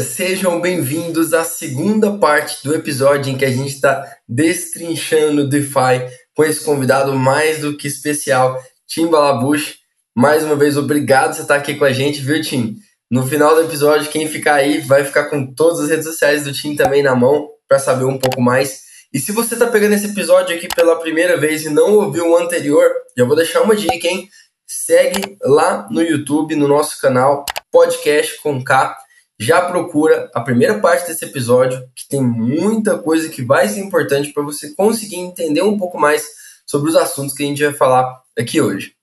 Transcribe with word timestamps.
sejam 0.00 0.60
bem-vindos 0.60 1.34
à 1.34 1.44
segunda 1.44 2.16
parte 2.16 2.62
do 2.64 2.74
episódio 2.74 3.30
em 3.30 3.36
que 3.36 3.44
a 3.44 3.50
gente 3.50 3.74
está 3.74 4.16
destrinchando 4.26 5.48
DeFi 5.48 6.08
com 6.34 6.44
esse 6.44 6.64
convidado 6.64 7.14
mais 7.14 7.60
do 7.60 7.76
que 7.76 7.88
especial, 7.88 8.58
Tim 8.86 9.08
Balabush. 9.08 9.76
Mais 10.16 10.44
uma 10.44 10.56
vez, 10.56 10.76
obrigado 10.76 11.34
você 11.34 11.42
estar 11.42 11.56
aqui 11.56 11.74
com 11.74 11.84
a 11.84 11.92
gente, 11.92 12.20
viu, 12.20 12.40
Tim? 12.40 12.76
No 13.10 13.26
final 13.26 13.54
do 13.54 13.62
episódio, 13.62 14.10
quem 14.10 14.28
ficar 14.28 14.54
aí 14.54 14.78
vai 14.80 15.04
ficar 15.04 15.24
com 15.24 15.52
todas 15.52 15.80
as 15.80 15.90
redes 15.90 16.06
sociais 16.06 16.44
do 16.44 16.52
Tim 16.52 16.74
também 16.74 17.02
na 17.02 17.14
mão 17.14 17.48
para 17.68 17.78
saber 17.78 18.04
um 18.04 18.18
pouco 18.18 18.40
mais. 18.40 18.82
E 19.12 19.18
se 19.18 19.30
você 19.30 19.54
está 19.54 19.66
pegando 19.66 19.94
esse 19.94 20.06
episódio 20.06 20.56
aqui 20.56 20.68
pela 20.74 20.98
primeira 21.00 21.36
vez 21.36 21.66
e 21.66 21.68
não 21.68 21.92
ouviu 21.96 22.30
o 22.30 22.36
anterior, 22.36 22.90
já 23.16 23.24
vou 23.24 23.36
deixar 23.36 23.60
uma 23.60 23.76
dica, 23.76 24.08
hein? 24.08 24.28
Segue 24.66 25.36
lá 25.42 25.86
no 25.90 26.00
YouTube, 26.00 26.56
no 26.56 26.66
nosso 26.66 26.98
canal, 26.98 27.44
Podcast 27.70 28.40
com 28.42 28.62
K 28.62 29.01
já 29.42 29.60
procura 29.62 30.30
a 30.32 30.40
primeira 30.40 30.78
parte 30.78 31.08
desse 31.08 31.24
episódio, 31.24 31.80
que 31.96 32.08
tem 32.08 32.22
muita 32.22 32.98
coisa 32.98 33.28
que 33.28 33.42
vai 33.42 33.68
ser 33.68 33.80
importante 33.80 34.32
para 34.32 34.42
você 34.42 34.72
conseguir 34.74 35.16
entender 35.16 35.62
um 35.62 35.76
pouco 35.76 35.98
mais 35.98 36.24
sobre 36.64 36.88
os 36.88 36.96
assuntos 36.96 37.34
que 37.34 37.42
a 37.42 37.46
gente 37.46 37.64
vai 37.64 37.72
falar 37.72 38.22
aqui 38.38 38.60
hoje. 38.60 38.94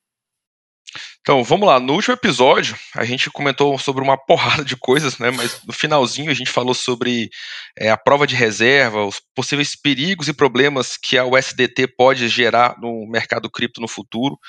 Então, 1.21 1.44
vamos 1.44 1.67
lá. 1.67 1.80
No 1.80 1.94
último 1.94 2.16
episódio, 2.16 2.75
a 2.95 3.03
gente 3.03 3.30
comentou 3.30 3.77
sobre 3.77 4.02
uma 4.02 4.17
porrada 4.25 4.63
de 4.63 4.75
coisas, 4.75 5.20
né? 5.20 5.30
Mas 5.30 5.61
no 5.63 5.73
finalzinho 5.73 6.31
a 6.31 6.33
gente 6.33 6.49
falou 6.49 6.73
sobre 6.73 7.30
é, 7.77 7.91
a 7.91 7.97
prova 7.97 8.25
de 8.25 8.33
reserva, 8.33 9.05
os 9.05 9.21
possíveis 9.35 9.75
perigos 9.75 10.27
e 10.27 10.33
problemas 10.33 10.97
que 10.97 11.17
a 11.17 11.25
USDT 11.25 11.88
pode 11.95 12.27
gerar 12.30 12.77
no 12.81 13.05
mercado 13.08 13.49
cripto 13.49 13.81
no 13.81 13.88
futuro. 13.88 14.39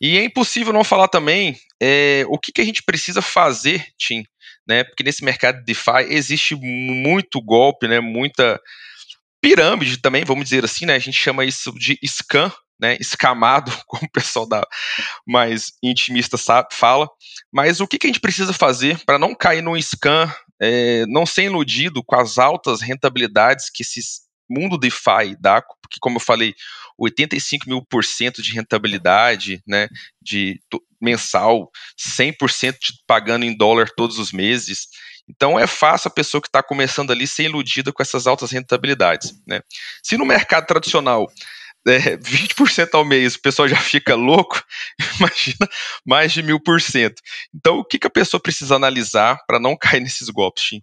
E 0.00 0.16
é 0.16 0.24
impossível 0.24 0.72
não 0.72 0.84
falar 0.84 1.08
também 1.08 1.58
é, 1.82 2.24
o 2.28 2.38
que, 2.38 2.52
que 2.52 2.60
a 2.60 2.64
gente 2.64 2.82
precisa 2.82 3.20
fazer, 3.20 3.84
Tim, 3.98 4.24
né? 4.66 4.84
Porque 4.84 5.02
nesse 5.02 5.24
mercado 5.24 5.58
de 5.58 5.64
DeFi 5.64 6.06
existe 6.08 6.54
muito 6.56 7.40
golpe, 7.40 7.86
né? 7.88 8.00
Muita 8.00 8.60
pirâmide 9.40 9.98
também, 9.98 10.24
vamos 10.24 10.44
dizer 10.44 10.64
assim, 10.64 10.86
né? 10.86 10.94
A 10.94 10.98
gente 10.98 11.18
chama 11.18 11.44
isso 11.44 11.72
de 11.72 11.98
scam, 12.06 12.50
né? 12.80 12.96
Escamado, 12.98 13.70
como 13.86 14.04
o 14.04 14.10
pessoal 14.10 14.48
da 14.48 14.66
mais 15.26 15.72
intimista 15.82 16.36
sabe, 16.36 16.68
fala. 16.72 17.08
Mas 17.52 17.80
o 17.80 17.86
que, 17.86 17.98
que 17.98 18.06
a 18.06 18.08
gente 18.08 18.20
precisa 18.20 18.52
fazer 18.52 18.98
para 19.04 19.18
não 19.18 19.34
cair 19.34 19.62
num 19.62 19.80
scam, 19.80 20.32
é, 20.60 21.04
não 21.06 21.26
ser 21.26 21.44
iludido 21.44 22.02
com 22.02 22.16
as 22.16 22.38
altas 22.38 22.80
rentabilidades 22.80 23.70
que 23.70 23.82
esse 23.82 24.00
mundo 24.48 24.78
DeFi 24.78 25.36
dá, 25.40 25.62
porque 25.82 25.98
como 26.00 26.16
eu 26.16 26.20
falei, 26.20 26.54
85 26.98 27.68
mil 27.68 27.84
por 27.84 28.04
cento 28.04 28.42
de 28.42 28.52
rentabilidade, 28.52 29.62
né, 29.66 29.88
de 30.22 30.60
mensal, 31.00 31.70
100% 31.98 32.76
pagando 33.06 33.44
em 33.44 33.56
dólar 33.56 33.90
todos 33.96 34.18
os 34.18 34.32
meses. 34.32 34.88
Então 35.28 35.58
é 35.58 35.66
fácil 35.66 36.08
a 36.08 36.14
pessoa 36.14 36.40
que 36.40 36.48
está 36.48 36.62
começando 36.62 37.10
ali 37.10 37.26
ser 37.26 37.44
iludida 37.44 37.92
com 37.92 38.02
essas 38.02 38.26
altas 38.26 38.50
rentabilidades. 38.50 39.32
Né? 39.46 39.60
Se 40.02 40.16
no 40.16 40.24
mercado 40.24 40.66
tradicional 40.66 41.30
é, 41.86 42.16
20% 42.16 42.88
ao 42.94 43.04
mês 43.04 43.34
o 43.34 43.42
pessoal 43.42 43.68
já 43.68 43.76
fica 43.76 44.14
louco, 44.14 44.62
imagina 45.18 45.68
mais 46.04 46.32
de 46.32 46.42
mil 46.42 46.60
por 46.60 46.80
cento. 46.80 47.20
Então 47.54 47.78
o 47.78 47.84
que, 47.84 47.98
que 47.98 48.06
a 48.06 48.10
pessoa 48.10 48.40
precisa 48.40 48.74
analisar 48.74 49.38
para 49.46 49.60
não 49.60 49.76
cair 49.76 50.00
nesses 50.00 50.28
golpes, 50.28 50.64
Tim? 50.64 50.82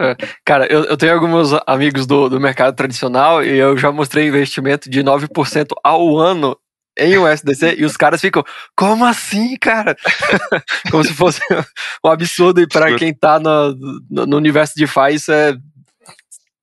É, 0.00 0.16
cara, 0.44 0.66
eu, 0.72 0.84
eu, 0.84 0.96
tenho 0.96 1.12
alguns 1.12 1.50
amigos 1.66 2.06
do, 2.06 2.28
do 2.28 2.40
mercado 2.40 2.74
tradicional 2.74 3.44
e 3.44 3.56
eu 3.56 3.76
já 3.76 3.92
mostrei 3.92 4.26
investimento 4.26 4.88
de 4.88 5.02
9% 5.02 5.68
ao 5.84 6.18
ano 6.18 6.56
em 6.98 7.16
USDC 7.18 7.76
e 7.78 7.84
os 7.84 7.96
caras 7.96 8.20
ficam, 8.20 8.44
como 8.76 9.04
assim, 9.04 9.56
cara? 9.56 9.96
como 10.90 11.04
se 11.04 11.14
fosse 11.14 11.40
um 12.04 12.08
absurdo 12.08 12.60
e 12.60 12.66
para 12.66 12.96
quem 12.96 13.14
tá 13.14 13.38
no, 13.38 13.74
no, 14.10 14.26
no, 14.26 14.36
universo 14.36 14.74
de 14.76 14.86
FI 14.86 15.14
isso 15.14 15.32
é 15.32 15.54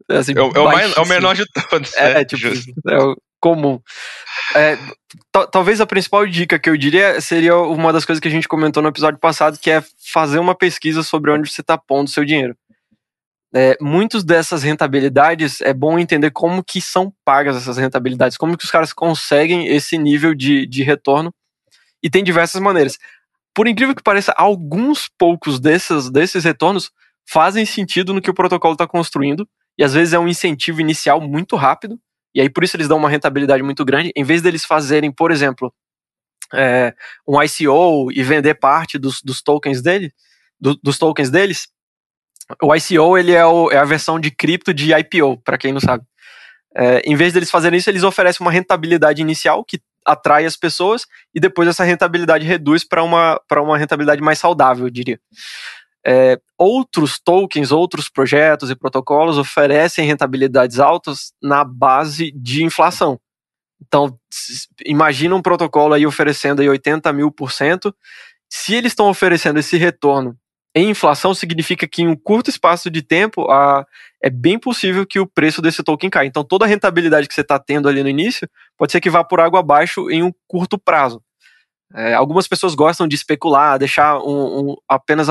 assim, 0.10 0.34
é, 0.36 0.40
é, 0.40 0.42
o 0.42 0.66
mais, 0.66 0.98
é, 0.98 1.02
o 1.02 1.06
menor 1.06 1.36
de 1.36 1.46
todos. 1.70 1.96
É, 1.96 2.14
né? 2.16 2.22
é 2.22 2.26
tipo, 2.26 2.48
é 2.90 2.98
o 2.98 3.16
comum. 3.40 3.80
É, 4.56 4.78
talvez 5.52 5.80
a 5.80 5.86
principal 5.86 6.26
dica 6.28 6.60
que 6.60 6.70
eu 6.70 6.76
diria 6.76 7.22
seria 7.22 7.56
uma 7.56 7.94
das 7.94 8.06
coisas 8.06 8.20
que 8.20 8.28
a 8.28 8.32
gente 8.32 8.48
comentou 8.48 8.84
no 8.84 8.90
episódio 8.90 9.20
passado, 9.20 9.58
que 9.60 9.72
é 9.72 9.84
fazer 10.12 10.40
uma 10.40 10.56
pesquisa 10.56 11.04
sobre 11.04 11.32
onde 11.32 11.50
você 11.50 11.62
está 11.62 11.78
pondo 11.78 12.10
seu 12.10 12.26
dinheiro 12.26 12.56
é, 13.54 13.76
muitas 13.82 14.24
dessas 14.24 14.62
rentabilidades 14.62 15.60
é 15.62 15.74
bom 15.74 15.98
entender 15.98 16.32
como 16.32 16.64
que 16.64 16.80
são 16.80 17.12
pagas 17.26 17.56
essas 17.56 17.78
rentabilidades, 17.78 18.38
como 18.38 18.58
que 18.58 18.64
os 18.64 18.72
caras 18.72 18.94
conseguem 18.94 19.68
esse 19.68 19.98
nível 19.98 20.36
de, 20.36 20.68
de 20.68 20.84
retorno 20.84 21.34
e 22.02 22.10
tem 22.10 22.24
diversas 22.24 22.62
maneiras. 22.62 22.98
Por 23.54 23.68
incrível 23.68 23.96
que 23.96 24.04
pareça, 24.04 24.34
alguns 24.38 25.10
poucos 25.18 25.60
desses, 25.60 26.10
desses 26.10 26.44
retornos 26.44 26.92
fazem 27.28 27.66
sentido 27.66 28.14
no 28.14 28.22
que 28.22 28.30
o 28.30 28.34
protocolo 28.34 28.74
está 28.74 28.88
construindo 28.88 29.48
e 29.78 29.84
às 29.84 29.94
vezes 29.94 30.14
é 30.14 30.20
um 30.20 30.28
incentivo 30.28 30.80
inicial 30.80 31.20
muito 31.20 31.56
rápido 31.56 32.00
e 32.34 32.42
aí 32.42 32.50
por 32.50 32.64
isso 32.64 32.78
eles 32.78 32.88
dão 32.88 32.98
uma 32.98 33.10
rentabilidade 33.10 33.64
muito 33.64 33.84
grande. 33.84 34.12
Em 34.16 34.24
vez 34.24 34.42
deles 34.42 34.64
fazerem, 34.64 35.12
por 35.12 35.32
exemplo, 35.32 35.74
é, 36.54 36.94
um 37.28 37.42
ICO 37.42 38.12
e 38.12 38.24
vender 38.24 38.56
parte 38.56 39.00
dos, 39.00 39.22
dos 39.24 39.42
tokens 39.42 39.82
dele, 39.82 40.14
do, 40.60 40.76
dos 40.76 41.00
tokens 41.00 41.30
deles, 41.32 41.68
o 42.62 42.76
ICO 42.76 43.18
ele 43.18 43.34
é, 43.34 43.46
o, 43.46 43.72
é 43.72 43.78
a 43.78 43.86
versão 43.86 44.20
de 44.20 44.32
cripto 44.32 44.74
de 44.74 44.94
IPO, 44.94 45.38
para 45.44 45.58
quem 45.58 45.72
não 45.72 45.80
sabe. 45.80 46.04
É, 46.76 47.02
em 47.06 47.16
vez 47.16 47.34
deles 47.34 47.52
fazerem 47.52 47.78
isso, 47.78 47.90
eles 47.90 48.04
oferecem 48.04 48.46
uma 48.46 48.52
rentabilidade 48.52 49.22
inicial 49.22 49.64
que 49.64 49.82
atrai 50.06 50.46
as 50.46 50.56
pessoas 50.56 51.06
e 51.34 51.40
depois 51.40 51.68
essa 51.68 51.84
rentabilidade 51.84 52.46
reduz 52.46 52.84
para 52.84 53.04
uma, 53.04 53.40
uma 53.52 53.78
rentabilidade 53.78 54.22
mais 54.22 54.40
saudável, 54.40 54.86
eu 54.86 54.90
diria. 54.90 55.20
É, 56.06 56.40
outros 56.58 57.20
tokens, 57.20 57.72
outros 57.72 58.10
projetos 58.10 58.72
e 58.72 58.76
protocolos 58.76 59.38
oferecem 59.38 60.06
rentabilidades 60.06 60.80
altas 60.80 61.34
na 61.42 61.64
base 61.64 62.32
de 62.32 62.64
inflação. 62.64 63.20
Então, 63.82 64.18
imagina 64.86 65.36
um 65.36 65.42
protocolo 65.42 65.94
aí 65.94 66.06
oferecendo 66.06 66.62
aí 66.62 66.70
80 66.70 67.12
mil 67.14 67.32
por 67.32 67.52
cento. 67.52 67.94
Se 68.50 68.74
eles 68.74 68.92
estão 68.92 69.10
oferecendo 69.10 69.60
esse 69.60 69.78
retorno 69.78 70.38
em 70.76 70.90
inflação 70.90 71.34
significa 71.34 71.88
que 71.88 72.04
em 72.04 72.08
um 72.08 72.16
curto 72.16 72.50
espaço 72.50 72.90
de 72.90 73.02
tempo 73.02 73.50
a, 73.50 73.86
é 74.22 74.30
bem 74.30 74.60
possível 74.60 75.06
que 75.06 75.20
o 75.20 75.28
preço 75.28 75.62
desse 75.62 75.84
token 75.84 76.10
caia. 76.10 76.28
Então 76.28 76.44
toda 76.44 76.66
a 76.66 76.68
rentabilidade 76.68 77.28
que 77.28 77.34
você 77.34 77.42
está 77.42 77.58
tendo 77.58 77.90
ali 77.90 78.04
no 78.04 78.10
início 78.10 78.48
pode 78.78 78.92
ser 78.92 79.02
que 79.02 79.10
vá 79.10 79.24
por 79.24 79.40
água 79.40 79.60
abaixo 79.60 80.10
em 80.12 80.22
um 80.22 80.32
curto 80.48 80.78
prazo. 80.78 81.22
É, 81.94 82.14
algumas 82.14 82.48
pessoas 82.48 82.76
gostam 82.76 83.08
de 83.08 83.16
especular, 83.16 83.80
deixar 83.80 84.20
um, 84.20 84.60
um, 84.72 84.76
apenas 84.88 85.28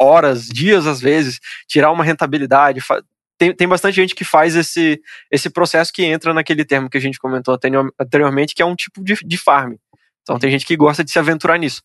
horas, 0.00 0.48
dias 0.48 0.86
às 0.86 1.00
vezes, 1.00 1.38
tirar 1.68 1.92
uma 1.92 2.02
rentabilidade. 2.02 2.80
Tem, 3.38 3.54
tem 3.54 3.68
bastante 3.68 3.94
gente 3.94 4.14
que 4.14 4.24
faz 4.24 4.56
esse, 4.56 5.00
esse 5.30 5.48
processo 5.48 5.92
que 5.92 6.04
entra 6.04 6.34
naquele 6.34 6.64
termo 6.64 6.90
que 6.90 6.98
a 6.98 7.00
gente 7.00 7.18
comentou 7.18 7.56
anteriormente, 8.00 8.54
que 8.54 8.62
é 8.62 8.66
um 8.66 8.74
tipo 8.74 9.04
de, 9.04 9.14
de 9.24 9.38
farm. 9.38 9.74
Então 10.22 10.38
tem 10.38 10.50
gente 10.50 10.66
que 10.66 10.76
gosta 10.76 11.04
de 11.04 11.12
se 11.12 11.18
aventurar 11.18 11.58
nisso. 11.58 11.82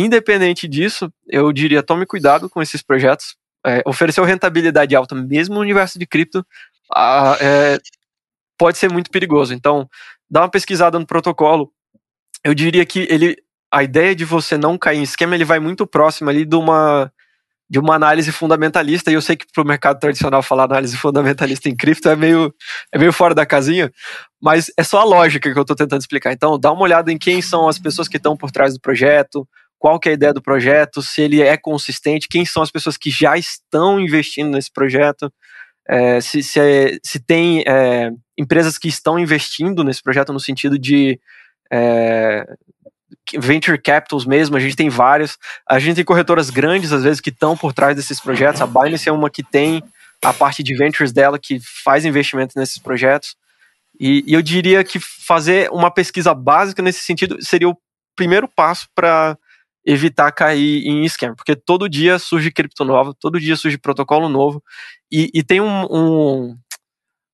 Independente 0.00 0.68
disso, 0.68 1.12
eu 1.26 1.52
diria 1.52 1.82
tome 1.82 2.06
cuidado 2.06 2.48
com 2.48 2.62
esses 2.62 2.80
projetos. 2.80 3.34
É, 3.66 3.82
oferecer 3.84 4.22
rentabilidade 4.22 4.94
alta, 4.94 5.12
mesmo 5.12 5.56
no 5.56 5.60
universo 5.60 5.98
de 5.98 6.06
cripto, 6.06 6.46
a, 6.94 7.36
é, 7.40 7.80
pode 8.56 8.78
ser 8.78 8.88
muito 8.92 9.10
perigoso. 9.10 9.52
Então, 9.52 9.90
dá 10.30 10.42
uma 10.42 10.48
pesquisada 10.48 11.00
no 11.00 11.04
protocolo. 11.04 11.72
Eu 12.44 12.54
diria 12.54 12.86
que 12.86 13.08
ele, 13.10 13.36
a 13.72 13.82
ideia 13.82 14.14
de 14.14 14.24
você 14.24 14.56
não 14.56 14.78
cair 14.78 14.98
em 14.98 15.02
esquema, 15.02 15.34
ele 15.34 15.44
vai 15.44 15.58
muito 15.58 15.84
próximo 15.84 16.30
ali 16.30 16.44
de 16.44 16.54
uma 16.54 17.12
de 17.70 17.78
uma 17.78 17.94
análise 17.94 18.32
fundamentalista, 18.32 19.10
e 19.10 19.14
eu 19.14 19.20
sei 19.20 19.36
que 19.36 19.44
para 19.52 19.62
o 19.62 19.66
mercado 19.66 20.00
tradicional 20.00 20.42
falar 20.42 20.64
análise 20.64 20.96
fundamentalista 20.96 21.68
em 21.68 21.76
cripto 21.76 22.08
é 22.08 22.16
meio, 22.16 22.54
é 22.90 22.98
meio 22.98 23.12
fora 23.12 23.34
da 23.34 23.44
casinha, 23.44 23.92
mas 24.40 24.72
é 24.74 24.82
só 24.82 25.00
a 25.00 25.04
lógica 25.04 25.52
que 25.52 25.58
eu 25.58 25.60
estou 25.60 25.76
tentando 25.76 26.00
explicar. 26.00 26.32
Então, 26.32 26.58
dá 26.58 26.72
uma 26.72 26.80
olhada 26.80 27.12
em 27.12 27.18
quem 27.18 27.42
são 27.42 27.68
as 27.68 27.78
pessoas 27.78 28.08
que 28.08 28.16
estão 28.16 28.34
por 28.34 28.50
trás 28.50 28.72
do 28.72 28.80
projeto, 28.80 29.46
qual 29.78 30.00
que 30.00 30.08
é 30.08 30.12
a 30.12 30.14
ideia 30.14 30.34
do 30.34 30.42
projeto, 30.42 31.00
se 31.00 31.22
ele 31.22 31.40
é 31.40 31.56
consistente, 31.56 32.28
quem 32.28 32.44
são 32.44 32.62
as 32.62 32.70
pessoas 32.70 32.96
que 32.96 33.10
já 33.10 33.36
estão 33.36 34.00
investindo 34.00 34.50
nesse 34.50 34.72
projeto, 34.72 35.32
é, 35.88 36.20
se, 36.20 36.42
se, 36.42 36.60
é, 36.60 36.98
se, 37.02 37.20
tem 37.20 37.62
é, 37.66 38.10
empresas 38.36 38.76
que 38.76 38.88
estão 38.88 39.18
investindo 39.18 39.84
nesse 39.84 40.02
projeto 40.02 40.32
no 40.32 40.40
sentido 40.40 40.78
de 40.78 41.18
é, 41.72 42.44
venture 43.38 43.80
capitals 43.80 44.26
mesmo, 44.26 44.56
a 44.56 44.60
gente 44.60 44.76
tem 44.76 44.88
várias, 44.88 45.38
a 45.66 45.78
gente 45.78 45.96
tem 45.96 46.04
corretoras 46.04 46.50
grandes 46.50 46.92
às 46.92 47.04
vezes 47.04 47.20
que 47.20 47.30
estão 47.30 47.56
por 47.56 47.72
trás 47.72 47.96
desses 47.96 48.20
projetos, 48.20 48.60
a 48.60 48.66
Binance 48.66 49.08
é 49.08 49.12
uma 49.12 49.30
que 49.30 49.42
tem 49.42 49.82
a 50.22 50.32
parte 50.32 50.62
de 50.62 50.74
ventures 50.74 51.12
dela 51.12 51.38
que 51.38 51.58
faz 51.84 52.04
investimento 52.04 52.58
nesses 52.58 52.78
projetos, 52.78 53.36
e, 53.98 54.24
e 54.26 54.34
eu 54.34 54.42
diria 54.42 54.84
que 54.84 54.98
fazer 55.00 55.70
uma 55.70 55.90
pesquisa 55.90 56.34
básica 56.34 56.82
nesse 56.82 57.02
sentido 57.02 57.38
seria 57.40 57.68
o 57.68 57.76
primeiro 58.14 58.48
passo 58.48 58.88
para 58.94 59.38
evitar 59.88 60.30
cair 60.32 60.86
em 60.86 61.02
esquema, 61.06 61.34
porque 61.34 61.56
todo 61.56 61.88
dia 61.88 62.18
surge 62.18 62.52
cripto 62.52 62.84
nova, 62.84 63.14
todo 63.18 63.40
dia 63.40 63.56
surge 63.56 63.78
protocolo 63.78 64.28
novo, 64.28 64.62
e, 65.10 65.30
e 65.32 65.42
tem 65.42 65.62
um, 65.62 65.86
um, 65.90 66.58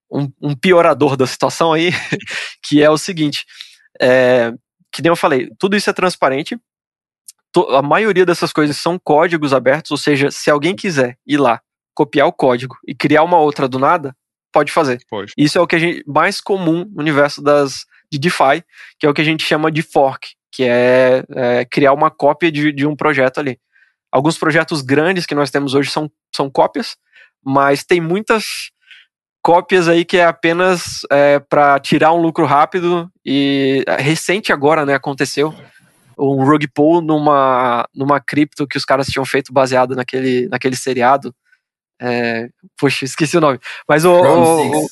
um, 0.08 0.32
um, 0.40 0.54
piorador 0.54 1.16
da 1.16 1.26
situação 1.26 1.72
aí, 1.72 1.90
que 2.62 2.80
é 2.80 2.88
o 2.88 2.96
seguinte, 2.96 3.44
é, 4.00 4.52
que 4.92 5.02
nem 5.02 5.10
eu 5.10 5.16
falei, 5.16 5.50
tudo 5.58 5.76
isso 5.76 5.90
é 5.90 5.92
transparente, 5.92 6.56
to, 7.52 7.62
a 7.74 7.82
maioria 7.82 8.24
dessas 8.24 8.52
coisas 8.52 8.76
são 8.76 9.00
códigos 9.02 9.52
abertos, 9.52 9.90
ou 9.90 9.96
seja, 9.96 10.30
se 10.30 10.48
alguém 10.48 10.76
quiser 10.76 11.18
ir 11.26 11.38
lá 11.38 11.60
copiar 11.92 12.28
o 12.28 12.32
código 12.32 12.76
e 12.86 12.94
criar 12.94 13.24
uma 13.24 13.38
outra 13.38 13.66
do 13.66 13.80
nada, 13.80 14.16
pode 14.52 14.70
fazer. 14.70 15.00
Pode. 15.10 15.32
Isso 15.36 15.58
é 15.58 15.60
o 15.60 15.66
que 15.66 15.74
a 15.74 15.78
gente 15.80 16.04
mais 16.06 16.40
comum 16.40 16.84
no 16.84 17.00
universo 17.00 17.42
das 17.42 17.84
de 18.12 18.18
DeFi, 18.18 18.62
que 18.98 19.06
é 19.06 19.08
o 19.08 19.14
que 19.14 19.20
a 19.20 19.24
gente 19.24 19.44
chama 19.44 19.72
de 19.72 19.82
fork, 19.82 20.36
que 20.54 20.62
é, 20.64 21.24
é 21.34 21.64
criar 21.64 21.92
uma 21.92 22.10
cópia 22.10 22.52
de, 22.52 22.72
de 22.72 22.86
um 22.86 22.94
projeto 22.94 23.38
ali. 23.38 23.58
Alguns 24.12 24.38
projetos 24.38 24.80
grandes 24.82 25.26
que 25.26 25.34
nós 25.34 25.50
temos 25.50 25.74
hoje 25.74 25.90
são, 25.90 26.08
são 26.34 26.48
cópias, 26.48 26.96
mas 27.44 27.82
tem 27.82 28.00
muitas 28.00 28.70
cópias 29.42 29.88
aí 29.88 30.04
que 30.04 30.16
é 30.16 30.24
apenas 30.24 31.00
é, 31.10 31.40
para 31.40 31.78
tirar 31.80 32.12
um 32.12 32.20
lucro 32.22 32.46
rápido 32.46 33.10
e 33.26 33.82
é, 33.86 33.96
recente 33.96 34.52
agora, 34.52 34.86
né, 34.86 34.94
aconteceu 34.94 35.52
um 36.18 36.44
rug 36.44 36.66
pull 36.68 37.00
numa, 37.00 37.88
numa 37.94 38.20
cripto 38.20 38.66
que 38.66 38.78
os 38.78 38.84
caras 38.84 39.06
tinham 39.08 39.24
feito 39.24 39.52
baseado 39.52 39.94
naquele, 39.96 40.48
naquele 40.48 40.76
seriado. 40.76 41.34
É, 42.00 42.48
poxa, 42.78 43.04
esqueci 43.04 43.36
o 43.36 43.40
nome. 43.40 43.58
Mas 43.88 44.04
o, 44.04 44.12
o, 44.12 44.84
o, 44.84 44.86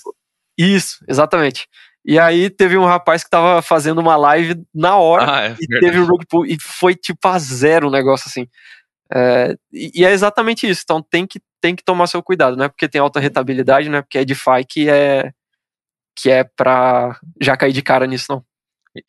Isso, 0.58 0.98
exatamente. 1.08 1.68
E 2.04 2.18
aí 2.18 2.50
teve 2.50 2.76
um 2.76 2.84
rapaz 2.84 3.22
que 3.22 3.30
tava 3.30 3.62
fazendo 3.62 4.00
uma 4.00 4.16
live 4.16 4.60
na 4.74 4.96
hora 4.96 5.36
ah, 5.36 5.44
é, 5.46 5.56
e 5.60 5.80
teve 5.80 6.00
um 6.00 6.04
rug 6.04 6.26
pull 6.28 6.44
e 6.44 6.58
foi 6.60 6.94
tipo 6.94 7.28
a 7.28 7.38
zero 7.38 7.88
o 7.88 7.90
negócio 7.90 8.28
assim. 8.28 8.48
É, 9.14 9.54
e, 9.72 10.04
é 10.04 10.10
exatamente 10.10 10.68
isso. 10.68 10.82
Então 10.84 11.00
tem 11.02 11.26
que, 11.26 11.40
tem 11.60 11.76
que 11.76 11.84
tomar 11.84 12.08
seu 12.08 12.22
cuidado, 12.22 12.56
não 12.56 12.64
é 12.64 12.68
porque 12.68 12.88
tem 12.88 13.00
alta 13.00 13.20
rentabilidade, 13.20 13.88
não 13.88 13.98
é 13.98 14.02
porque 14.02 14.18
é 14.18 14.24
DeFi 14.24 14.64
que 14.68 14.88
é 14.88 15.32
que 16.14 16.30
é 16.30 16.44
pra 16.44 17.18
já 17.40 17.56
cair 17.56 17.72
de 17.72 17.82
cara 17.82 18.06
nisso, 18.06 18.26
não. 18.28 18.44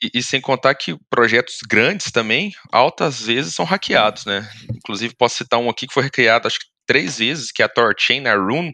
E, 0.02 0.12
e, 0.20 0.24
sem 0.24 0.40
contar 0.40 0.74
que 0.76 0.98
projetos 1.10 1.60
grandes 1.68 2.12
também, 2.12 2.54
altas 2.72 3.22
vezes 3.24 3.54
são 3.54 3.66
hackeados, 3.66 4.26
né? 4.26 4.48
Inclusive, 4.74 5.14
posso 5.14 5.36
citar 5.36 5.60
um 5.60 5.70
aqui 5.70 5.86
que 5.88 5.94
foi 5.94 6.04
hackeado 6.04 6.48
acho 6.48 6.60
que 6.60 6.68
três 6.86 7.18
vezes, 7.18 7.52
que 7.52 7.62
é 7.62 7.66
a 7.66 7.70
Torchain, 7.70 8.26
a 8.28 8.36
Rune. 8.36 8.72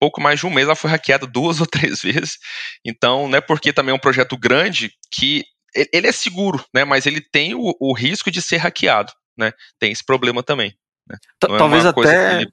Pouco 0.00 0.20
mais 0.20 0.40
de 0.40 0.46
um 0.46 0.50
mês 0.50 0.66
ela 0.66 0.76
foi 0.76 0.90
hackeada 0.90 1.26
duas 1.26 1.60
ou 1.60 1.66
três 1.66 2.02
vezes. 2.02 2.38
Então, 2.84 3.28
não 3.28 3.38
é 3.38 3.40
porque 3.40 3.72
também 3.72 3.92
é 3.92 3.96
um 3.96 4.00
projeto 4.00 4.36
grande 4.36 4.92
que 5.12 5.44
ele 5.92 6.06
é 6.06 6.12
seguro, 6.12 6.64
né? 6.74 6.84
Mas 6.84 7.06
ele 7.06 7.20
tem 7.20 7.54
o, 7.54 7.74
o 7.80 7.92
risco 7.92 8.30
de 8.30 8.40
ser 8.40 8.56
hackeado, 8.58 9.12
né? 9.36 9.52
Tem 9.78 9.92
esse 9.92 10.04
problema 10.04 10.42
também. 10.42 10.74
Né? 11.08 11.16
É 11.44 11.58
talvez 11.58 11.84
até 11.84 12.44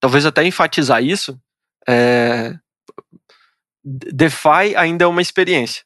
talvez 0.00 0.26
até 0.26 0.44
enfatizar 0.44 1.02
isso. 1.02 1.38
É... 1.88 2.54
DeFi 3.84 4.76
ainda 4.76 5.04
é 5.04 5.08
uma 5.08 5.22
experiência. 5.22 5.82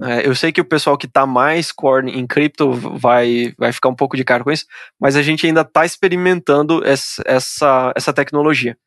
É, 0.00 0.24
eu 0.24 0.34
sei 0.34 0.52
que 0.52 0.60
o 0.60 0.64
pessoal 0.64 0.96
que 0.96 1.06
está 1.06 1.26
mais 1.26 1.72
core 1.72 2.08
em 2.08 2.24
cripto 2.24 2.70
vai, 2.70 3.52
vai 3.58 3.72
ficar 3.72 3.88
um 3.88 3.96
pouco 3.96 4.16
de 4.16 4.22
cara 4.22 4.44
com 4.44 4.52
isso, 4.52 4.64
mas 4.98 5.16
a 5.16 5.22
gente 5.22 5.44
ainda 5.44 5.62
está 5.62 5.84
experimentando 5.84 6.84
essa, 6.84 7.20
essa, 7.26 7.92
essa 7.96 8.12
tecnologia. 8.12 8.78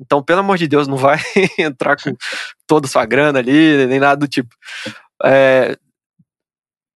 Então, 0.00 0.22
pelo 0.22 0.40
amor 0.40 0.58
de 0.58 0.66
Deus, 0.66 0.88
não 0.88 0.96
vai 0.96 1.18
entrar 1.58 1.96
com 1.96 2.14
toda 2.66 2.86
a 2.86 2.90
sua 2.90 3.04
grana 3.04 3.38
ali, 3.38 3.86
nem 3.86 4.00
nada 4.00 4.16
do 4.16 4.28
tipo. 4.28 4.54
É, 5.24 5.76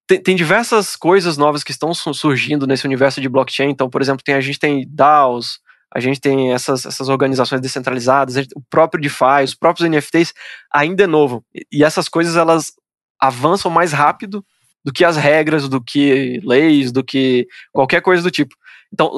tem, 0.06 0.22
tem, 0.22 0.36
diversas 0.36 0.96
coisas 0.96 1.36
novas 1.36 1.62
que 1.62 1.70
estão 1.70 1.92
surgindo 1.94 2.66
nesse 2.66 2.86
universo 2.86 3.20
de 3.20 3.28
blockchain. 3.28 3.70
Então, 3.70 3.90
por 3.90 4.00
exemplo, 4.00 4.24
tem, 4.24 4.34
a 4.34 4.40
gente 4.40 4.58
tem 4.58 4.86
DAOs, 4.88 5.60
a 5.94 6.00
gente 6.00 6.20
tem 6.20 6.52
essas, 6.52 6.84
essas 6.86 7.08
organizações 7.08 7.60
descentralizadas, 7.60 8.36
o 8.54 8.62
próprio 8.68 9.00
DeFi, 9.00 9.44
os 9.44 9.54
próprios 9.54 9.88
NFTs, 9.88 10.32
ainda 10.72 11.04
é 11.04 11.06
novo. 11.06 11.44
E 11.70 11.84
essas 11.84 12.08
coisas, 12.08 12.36
elas 12.36 12.72
avançam 13.20 13.70
mais 13.70 13.92
rápido 13.92 14.44
do 14.84 14.92
que 14.92 15.04
as 15.04 15.16
regras, 15.16 15.68
do 15.68 15.82
que 15.82 16.40
leis, 16.42 16.90
do 16.90 17.04
que 17.04 17.46
qualquer 17.72 18.00
coisa 18.00 18.22
do 18.22 18.30
tipo. 18.30 18.54
Então, 18.92 19.10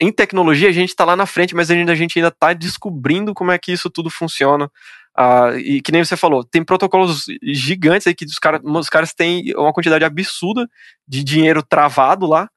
em 0.00 0.12
tecnologia, 0.12 0.68
a 0.68 0.72
gente 0.72 0.90
está 0.90 1.04
lá 1.04 1.16
na 1.16 1.26
frente, 1.26 1.54
mas 1.54 1.70
a 1.70 1.94
gente 1.94 2.18
ainda 2.18 2.28
está 2.28 2.52
descobrindo 2.52 3.34
como 3.34 3.50
é 3.50 3.58
que 3.58 3.72
isso 3.72 3.90
tudo 3.90 4.10
funciona. 4.10 4.70
Uh, 5.18 5.58
e 5.58 5.82
que 5.82 5.90
nem 5.90 6.04
você 6.04 6.16
falou, 6.16 6.44
tem 6.44 6.62
protocolos 6.62 7.24
gigantes 7.42 8.06
aí 8.06 8.14
que 8.14 8.24
os, 8.24 8.38
cara, 8.38 8.60
os 8.62 8.88
caras 8.88 9.12
têm 9.12 9.52
uma 9.56 9.72
quantidade 9.72 10.04
absurda 10.04 10.68
de 11.08 11.24
dinheiro 11.24 11.60
travado 11.60 12.24
lá 12.24 12.48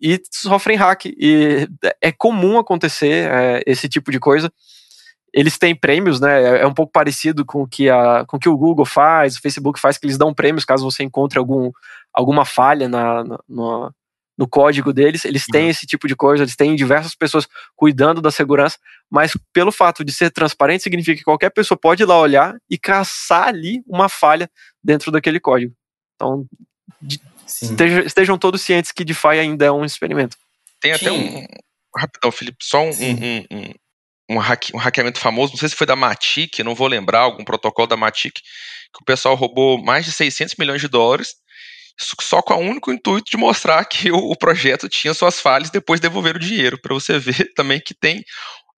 e 0.00 0.18
sofrem 0.30 0.78
hack. 0.78 1.04
E 1.06 1.68
é 2.00 2.10
comum 2.10 2.58
acontecer 2.58 3.30
é, 3.30 3.62
esse 3.66 3.86
tipo 3.86 4.10
de 4.10 4.18
coisa 4.18 4.50
eles 5.32 5.58
têm 5.58 5.74
prêmios, 5.74 6.20
né? 6.20 6.42
É, 6.42 6.62
é 6.62 6.66
um 6.66 6.74
pouco 6.74 6.92
parecido 6.92 7.44
com 7.44 7.62
o 7.62 7.68
que 7.68 7.88
a, 7.88 8.24
com 8.26 8.36
o 8.36 8.40
que 8.40 8.48
o 8.48 8.56
Google 8.56 8.84
faz, 8.84 9.36
o 9.36 9.40
Facebook 9.40 9.80
faz, 9.80 9.96
que 9.96 10.06
eles 10.06 10.18
dão 10.18 10.34
prêmios 10.34 10.64
caso 10.64 10.84
você 10.84 11.02
encontre 11.04 11.38
algum, 11.38 11.70
alguma 12.12 12.44
falha 12.44 12.88
na, 12.88 13.24
na 13.48 13.90
no, 14.40 14.48
código 14.48 14.92
deles. 14.92 15.24
Eles 15.24 15.44
têm 15.46 15.64
uhum. 15.64 15.70
esse 15.70 15.86
tipo 15.86 16.08
de 16.08 16.16
coisa, 16.16 16.42
eles 16.42 16.56
têm 16.56 16.74
diversas 16.74 17.14
pessoas 17.14 17.46
cuidando 17.76 18.20
da 18.20 18.30
segurança, 18.30 18.78
mas 19.10 19.36
pelo 19.52 19.70
fato 19.70 20.04
de 20.04 20.12
ser 20.12 20.30
transparente 20.30 20.82
significa 20.82 21.18
que 21.18 21.24
qualquer 21.24 21.50
pessoa 21.50 21.78
pode 21.78 22.02
ir 22.02 22.06
lá 22.06 22.18
olhar 22.18 22.56
e 22.68 22.78
caçar 22.78 23.48
ali 23.48 23.82
uma 23.86 24.08
falha 24.08 24.50
dentro 24.82 25.10
daquele 25.10 25.38
código. 25.38 25.74
Então, 26.14 26.46
de, 27.00 27.20
estejam, 27.46 28.00
estejam 28.00 28.38
todos 28.38 28.62
cientes 28.62 28.92
que 28.92 29.04
DeFi 29.04 29.38
ainda 29.38 29.64
é 29.64 29.72
um 29.72 29.84
experimento. 29.84 30.36
Tem 30.80 30.92
até 30.92 31.10
Sim. 31.10 31.38
um. 31.38 31.46
Rapidão, 31.96 32.30
Felipe, 32.30 32.58
só 32.62 32.84
um, 32.84 32.90
um, 32.90 33.44
um, 33.50 33.74
um, 34.30 34.38
hacke, 34.38 34.74
um 34.74 34.78
hackeamento 34.78 35.18
famoso, 35.18 35.52
não 35.52 35.58
sei 35.58 35.68
se 35.68 35.74
foi 35.74 35.88
da 35.88 35.96
Matic, 35.96 36.60
não 36.60 36.72
vou 36.74 36.86
lembrar, 36.86 37.20
algum 37.20 37.44
protocolo 37.44 37.88
da 37.88 37.96
Matic, 37.96 38.34
que 38.34 39.02
o 39.02 39.04
pessoal 39.04 39.34
roubou 39.34 39.82
mais 39.82 40.04
de 40.04 40.12
600 40.12 40.54
milhões 40.56 40.80
de 40.80 40.86
dólares, 40.86 41.34
só 41.98 42.42
com 42.42 42.54
o 42.54 42.70
único 42.70 42.92
intuito 42.92 43.30
de 43.30 43.36
mostrar 43.36 43.84
que 43.84 44.10
o, 44.10 44.36
projeto 44.36 44.88
tinha 44.88 45.14
suas 45.14 45.40
falhas 45.40 45.68
e 45.68 45.72
depois 45.72 46.00
devolver 46.00 46.36
o 46.36 46.40
dinheiro, 46.40 46.80
para 46.80 46.94
você 46.94 47.18
ver 47.18 47.52
também 47.54 47.80
que 47.80 47.94
tem 47.94 48.24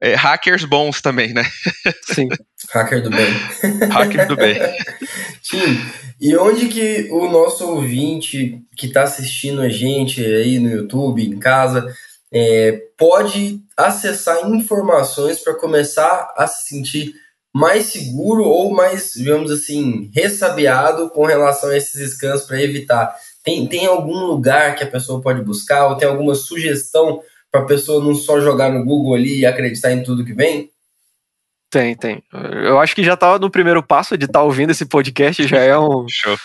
é, 0.02 0.14
hackers 0.14 0.64
bons 0.64 1.00
também, 1.00 1.32
né? 1.32 1.44
Sim. 2.12 2.28
Hacker 2.72 3.02
do 3.02 3.10
bem. 3.10 3.32
Hacker 3.90 4.26
do 4.26 4.36
bem. 4.36 4.56
Tim, 5.42 5.80
e 6.20 6.36
onde 6.36 6.68
que 6.68 7.08
o 7.10 7.28
nosso 7.28 7.66
ouvinte 7.68 8.60
que 8.76 8.86
está 8.86 9.02
assistindo 9.02 9.60
a 9.60 9.68
gente 9.68 10.24
aí 10.24 10.58
no 10.58 10.70
YouTube, 10.70 11.24
em 11.24 11.38
casa, 11.38 11.86
é, 12.32 12.80
pode 12.96 13.60
acessar 13.76 14.48
informações 14.48 15.38
para 15.38 15.54
começar 15.54 16.32
a 16.36 16.46
se 16.46 16.68
sentir 16.68 17.14
mais 17.52 17.86
seguro 17.86 18.44
ou 18.44 18.72
mais, 18.72 19.12
digamos 19.14 19.50
assim, 19.50 20.10
ressabiado 20.14 21.10
com 21.10 21.24
relação 21.24 21.70
a 21.70 21.76
esses 21.76 22.14
scans 22.14 22.42
para 22.42 22.62
evitar? 22.62 23.14
Tem, 23.44 23.66
tem 23.66 23.86
algum 23.86 24.26
lugar 24.26 24.74
que 24.74 24.84
a 24.84 24.90
pessoa 24.90 25.20
pode 25.20 25.42
buscar 25.42 25.88
ou 25.88 25.96
tem 25.96 26.08
alguma 26.08 26.34
sugestão 26.34 27.20
para 27.50 27.62
a 27.62 27.66
pessoa 27.66 28.02
não 28.02 28.14
só 28.14 28.40
jogar 28.40 28.70
no 28.70 28.84
Google 28.84 29.14
ali 29.14 29.40
e 29.40 29.46
acreditar 29.46 29.92
em 29.92 30.02
tudo 30.02 30.24
que 30.24 30.32
vem? 30.32 30.70
Tem, 31.68 31.94
tem. 31.94 32.22
Eu 32.64 32.78
acho 32.78 32.94
que 32.94 33.02
já 33.02 33.16
tá 33.16 33.38
no 33.38 33.50
primeiro 33.50 33.82
passo 33.82 34.16
de 34.16 34.26
estar 34.26 34.40
tá 34.40 34.44
ouvindo 34.44 34.70
esse 34.70 34.84
podcast, 34.84 35.46
já 35.46 35.58
é 35.58 35.78
um, 35.78 36.06
Show 36.08 36.36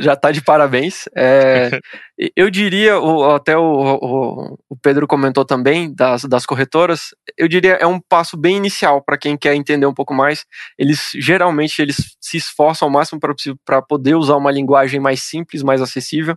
já 0.00 0.14
está 0.14 0.32
de 0.32 0.42
parabéns. 0.42 1.08
É, 1.14 1.70
eu 2.36 2.50
diria, 2.50 2.98
o, 2.98 3.34
até 3.34 3.56
o, 3.56 3.62
o, 3.62 4.58
o, 4.68 4.76
Pedro 4.76 5.06
comentou 5.06 5.44
também 5.44 5.94
das, 5.94 6.24
das 6.24 6.44
corretoras, 6.44 7.14
eu 7.36 7.46
diria 7.48 7.74
é 7.74 7.86
um 7.86 8.00
passo 8.00 8.36
bem 8.36 8.56
inicial 8.56 9.02
para 9.02 9.16
quem 9.16 9.36
quer 9.36 9.54
entender 9.54 9.86
um 9.86 9.94
pouco 9.94 10.12
mais. 10.12 10.44
Eles 10.78 11.10
geralmente 11.14 11.80
eles 11.80 12.16
se 12.20 12.36
esforçam 12.36 12.86
ao 12.86 12.92
máximo 12.92 13.20
para 13.64 13.82
poder 13.82 14.14
usar 14.14 14.36
uma 14.36 14.50
linguagem 14.50 14.98
mais 14.98 15.22
simples, 15.22 15.62
mais 15.62 15.80
acessível. 15.80 16.36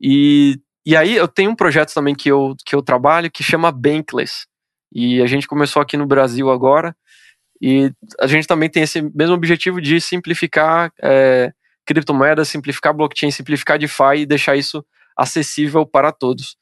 E, 0.00 0.60
e 0.84 0.96
aí 0.96 1.16
eu 1.16 1.26
tenho 1.26 1.50
um 1.50 1.56
projeto 1.56 1.92
também 1.92 2.14
que 2.14 2.30
eu, 2.30 2.54
que 2.64 2.74
eu 2.74 2.82
trabalho 2.82 3.30
que 3.30 3.42
chama 3.42 3.72
Bankless. 3.72 4.46
E 4.92 5.20
a 5.20 5.26
gente 5.26 5.48
começou 5.48 5.82
aqui 5.82 5.96
no 5.96 6.06
Brasil 6.06 6.50
agora. 6.50 6.94
E 7.60 7.90
a 8.20 8.26
gente 8.26 8.46
também 8.46 8.68
tem 8.68 8.82
esse 8.82 9.02
mesmo 9.02 9.34
objetivo 9.34 9.80
de 9.80 10.00
simplificar. 10.00 10.92
É, 11.02 11.52
criptomoedas, 11.86 12.48
simplificar 12.48 12.92
blockchain, 12.92 13.30
simplificar 13.30 13.78
DeFi 13.78 14.18
e 14.18 14.26
deixar 14.26 14.56
isso 14.56 14.84
acessível 15.16 15.86
para 15.86 16.12
todos. 16.12 16.56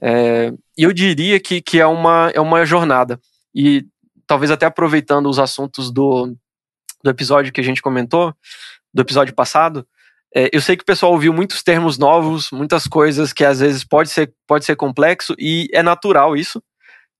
É, 0.00 0.52
e 0.76 0.84
eu 0.84 0.92
diria 0.92 1.40
que, 1.40 1.60
que 1.60 1.80
é, 1.80 1.86
uma, 1.86 2.30
é 2.32 2.40
uma 2.40 2.64
jornada. 2.64 3.20
E 3.54 3.84
talvez 4.26 4.50
até 4.50 4.64
aproveitando 4.64 5.28
os 5.28 5.38
assuntos 5.38 5.90
do, 5.90 6.34
do 7.02 7.10
episódio 7.10 7.52
que 7.52 7.60
a 7.60 7.64
gente 7.64 7.82
comentou, 7.82 8.34
do 8.94 9.02
episódio 9.02 9.34
passado, 9.34 9.86
é, 10.34 10.48
eu 10.52 10.60
sei 10.60 10.76
que 10.76 10.82
o 10.82 10.86
pessoal 10.86 11.12
ouviu 11.12 11.32
muitos 11.32 11.62
termos 11.62 11.98
novos, 11.98 12.50
muitas 12.50 12.86
coisas 12.86 13.32
que 13.32 13.44
às 13.44 13.60
vezes 13.60 13.82
pode 13.82 14.10
ser, 14.10 14.32
pode 14.46 14.64
ser 14.64 14.76
complexo 14.76 15.34
e 15.38 15.68
é 15.72 15.82
natural 15.82 16.36
isso. 16.36 16.62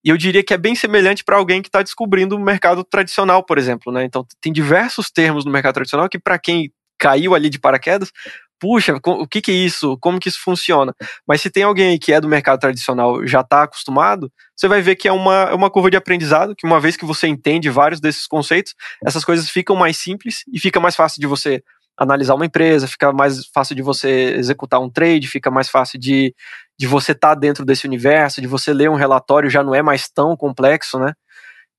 E 0.05 0.11
eu 0.11 0.17
diria 0.17 0.45
que 0.45 0.55
é 0.55 0.59
bem 0.59 0.75
semelhante 0.75 1.25
para 1.25 1.37
alguém 1.37 1.61
que 1.61 1.69
está 1.69 1.83
descobrindo 1.83 2.37
o 2.37 2.41
mercado 2.41 2.85
tradicional, 2.85 3.43
por 3.43 3.59
exemplo. 3.59 3.93
Né? 3.93 4.05
Então, 4.05 4.25
tem 4.41 4.53
diversos 4.53 5.11
termos 5.11 5.45
no 5.45 5.51
mercado 5.51 5.75
tradicional 5.75 6.09
que, 6.09 6.19
para 6.19 6.39
quem 6.39 6.71
caiu 6.99 7.35
ali 7.35 7.49
de 7.49 7.59
paraquedas, 7.59 8.11
puxa, 8.59 8.97
o 9.05 9.27
que, 9.27 9.41
que 9.41 9.51
é 9.51 9.55
isso? 9.55 9.97
Como 9.99 10.19
que 10.19 10.29
isso 10.29 10.41
funciona? 10.43 10.95
Mas 11.27 11.41
se 11.41 11.51
tem 11.51 11.63
alguém 11.63 11.99
que 11.99 12.13
é 12.13 12.21
do 12.21 12.29
mercado 12.29 12.59
tradicional 12.59 13.27
já 13.27 13.41
está 13.41 13.63
acostumado, 13.63 14.31
você 14.57 14.69
vai 14.69 14.83
ver 14.83 14.97
que 14.97 15.09
é 15.09 15.13
uma, 15.13 15.45
é 15.51 15.55
uma 15.55 15.71
curva 15.71 15.91
de 15.91 15.97
aprendizado, 15.97 16.55
que 16.57 16.67
uma 16.67 16.81
vez 16.81 16.97
que 16.97 17.05
você 17.05 17.27
entende 17.29 17.71
vários 17.71 18.01
desses 18.01 18.27
conceitos, 18.27 18.75
essas 19.05 19.25
coisas 19.25 19.49
ficam 19.49 19.77
mais 19.77 19.97
simples 19.97 20.43
e 20.53 20.59
fica 20.59 20.81
mais 20.81 20.97
fácil 20.97 21.21
de 21.21 21.27
você 21.27 21.63
analisar 21.97 22.35
uma 22.35 22.47
empresa, 22.47 22.87
fica 22.87 23.13
mais 23.13 23.47
fácil 23.53 23.75
de 23.75 23.83
você 23.83 24.35
executar 24.37 24.81
um 24.81 24.89
trade, 24.89 25.27
fica 25.27 25.51
mais 25.51 25.69
fácil 25.69 25.99
de, 25.99 26.35
de 26.79 26.87
você 26.87 27.13
estar 27.13 27.31
tá 27.31 27.35
dentro 27.35 27.65
desse 27.65 27.87
universo, 27.87 28.41
de 28.41 28.47
você 28.47 28.73
ler 28.73 28.89
um 28.89 28.95
relatório 28.95 29.51
já 29.51 29.65
não 29.65 29.75
é 29.75 29.83
mais 29.83 30.09
tão 30.09 30.37
complexo, 30.37 30.99
né? 30.99 31.13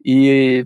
E 0.03 0.65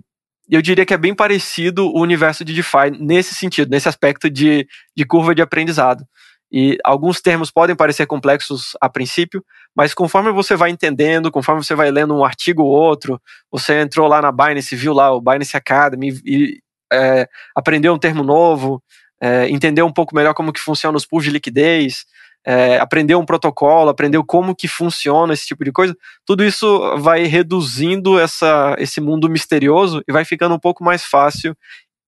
eu 0.50 0.62
diria 0.62 0.84
que 0.84 0.94
é 0.94 0.98
bem 0.98 1.14
parecido 1.14 1.86
o 1.86 2.00
universo 2.00 2.44
de 2.44 2.52
DeFi 2.52 2.90
nesse 2.98 3.34
sentido, 3.34 3.70
nesse 3.70 3.88
aspecto 3.88 4.28
de, 4.28 4.66
de 4.96 5.04
curva 5.04 5.34
de 5.34 5.42
aprendizado. 5.42 6.04
E 6.52 6.78
alguns 6.84 7.20
termos 7.20 7.50
podem 7.50 7.74
parecer 7.74 8.06
complexos 8.06 8.76
a 8.80 8.88
princípio, 8.88 9.44
mas 9.74 9.92
conforme 9.92 10.30
você 10.30 10.54
vai 10.54 10.70
entendendo, 10.70 11.30
conforme 11.30 11.64
você 11.64 11.74
vai 11.74 11.90
lendo 11.90 12.14
um 12.14 12.24
artigo 12.24 12.62
ou 12.62 12.70
outro, 12.70 13.20
você 13.50 13.80
entrou 13.80 14.06
lá 14.06 14.22
na 14.22 14.30
Binance, 14.30 14.76
viu 14.76 14.92
lá 14.92 15.12
o 15.12 15.20
Binance 15.20 15.56
Academy 15.56 16.20
e 16.24 16.60
é, 16.92 17.28
aprendeu 17.56 17.92
um 17.92 17.98
termo 17.98 18.22
novo, 18.22 18.80
é, 19.20 19.48
entendeu 19.48 19.84
um 19.86 19.92
pouco 19.92 20.14
melhor 20.14 20.34
como 20.34 20.52
que 20.52 20.60
funciona 20.60 20.96
os 20.96 21.04
pools 21.04 21.24
de 21.24 21.30
liquidez, 21.30 22.04
é, 22.46 22.78
um 23.16 23.24
protocolo, 23.24 23.90
aprendeu 23.90 24.24
como 24.24 24.54
que 24.54 24.68
funciona 24.68 25.32
esse 25.32 25.46
tipo 25.46 25.64
de 25.64 25.72
coisa, 25.72 25.96
tudo 26.26 26.44
isso 26.44 26.96
vai 26.98 27.24
reduzindo 27.24 28.18
essa, 28.18 28.76
esse 28.78 29.00
mundo 29.00 29.28
misterioso 29.28 30.02
e 30.06 30.12
vai 30.12 30.24
ficando 30.24 30.54
um 30.54 30.58
pouco 30.58 30.84
mais 30.84 31.04
fácil 31.04 31.56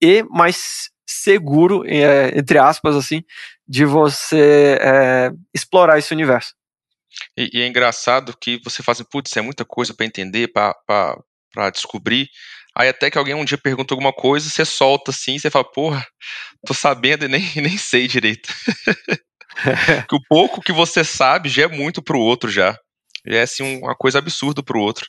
e 0.01 0.23
mais 0.29 0.89
seguro, 1.05 1.83
é, 1.85 2.37
entre 2.37 2.57
aspas, 2.59 2.95
assim, 2.95 3.23
de 3.67 3.85
você 3.85 4.77
é, 4.81 5.31
explorar 5.53 5.97
esse 5.97 6.13
universo. 6.13 6.53
E, 7.35 7.49
e, 7.53 7.61
é 7.61 7.67
engraçado 7.67 8.35
que 8.39 8.59
você 8.63 8.83
faz, 8.83 8.99
assim, 8.99 9.09
putz, 9.09 9.35
é 9.35 9.41
muita 9.41 9.65
coisa 9.65 9.93
para 9.93 10.05
entender, 10.05 10.49
para 10.49 11.69
descobrir. 11.73 12.29
Aí 12.75 12.89
até 12.89 13.09
que 13.09 13.17
alguém 13.17 13.33
um 13.33 13.45
dia 13.45 13.57
pergunta 13.57 13.93
alguma 13.93 14.13
coisa, 14.13 14.49
você 14.49 14.63
solta 14.63 15.09
assim, 15.09 15.39
você 15.39 15.49
fala, 15.49 15.65
porra, 15.65 16.05
tô 16.65 16.73
sabendo 16.75 17.25
e 17.25 17.27
nem, 17.27 17.41
nem 17.55 17.77
sei 17.77 18.07
direito. 18.07 18.53
que 20.07 20.15
o 20.15 20.21
pouco 20.29 20.61
que 20.61 20.71
você 20.71 21.03
sabe 21.03 21.49
já 21.49 21.63
é 21.63 21.67
muito 21.67 22.01
pro 22.01 22.19
outro 22.19 22.49
já. 22.49 22.77
Já 23.25 23.37
é 23.37 23.41
assim 23.41 23.79
uma 23.79 23.95
coisa 23.95 24.19
absurda 24.19 24.63
pro 24.63 24.79
outro. 24.79 25.07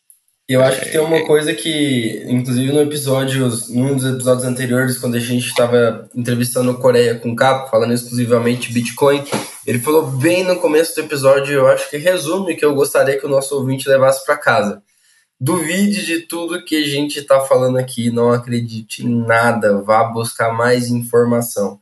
Eu 0.49 0.65
acho 0.65 0.81
que 0.81 0.91
tem 0.93 1.01
uma 1.01 1.27
coisa 1.27 1.53
que, 1.53 2.25
inclusive 2.27 2.73
no 2.73 2.81
episódio, 2.81 3.51
num 3.69 3.95
dos 3.95 4.07
episódios 4.07 4.47
anteriores, 4.47 4.97
quando 4.97 5.17
a 5.17 5.21
gente 5.21 5.47
estava 5.47 6.09
entrevistando 6.15 6.71
o 6.71 6.79
Coreia 6.79 7.17
com 7.17 7.33
o 7.33 7.37
Capo, 7.37 7.71
falando 7.71 7.93
exclusivamente 7.93 8.73
Bitcoin, 8.73 9.23
ele 9.67 9.79
falou 9.79 10.07
bem 10.07 10.45
no 10.45 10.57
começo 10.57 10.95
do 10.95 11.03
episódio, 11.03 11.53
eu 11.53 11.69
acho 11.69 11.91
que 11.91 11.99
resume 11.99 12.57
que 12.57 12.65
eu 12.65 12.75
gostaria 12.75 13.19
que 13.19 13.27
o 13.27 13.29
nosso 13.29 13.55
ouvinte 13.57 13.87
levasse 13.87 14.25
para 14.25 14.39
casa. 14.39 14.83
Duvide 15.39 16.07
de 16.07 16.21
tudo 16.21 16.65
que 16.65 16.83
a 16.83 16.87
gente 16.87 17.19
está 17.19 17.43
falando 17.43 17.77
aqui, 17.77 18.11
não 18.11 18.33
acredite 18.33 19.05
em 19.05 19.27
nada, 19.27 19.83
vá 19.83 20.03
buscar 20.03 20.51
mais 20.51 20.89
informação. 20.89 21.79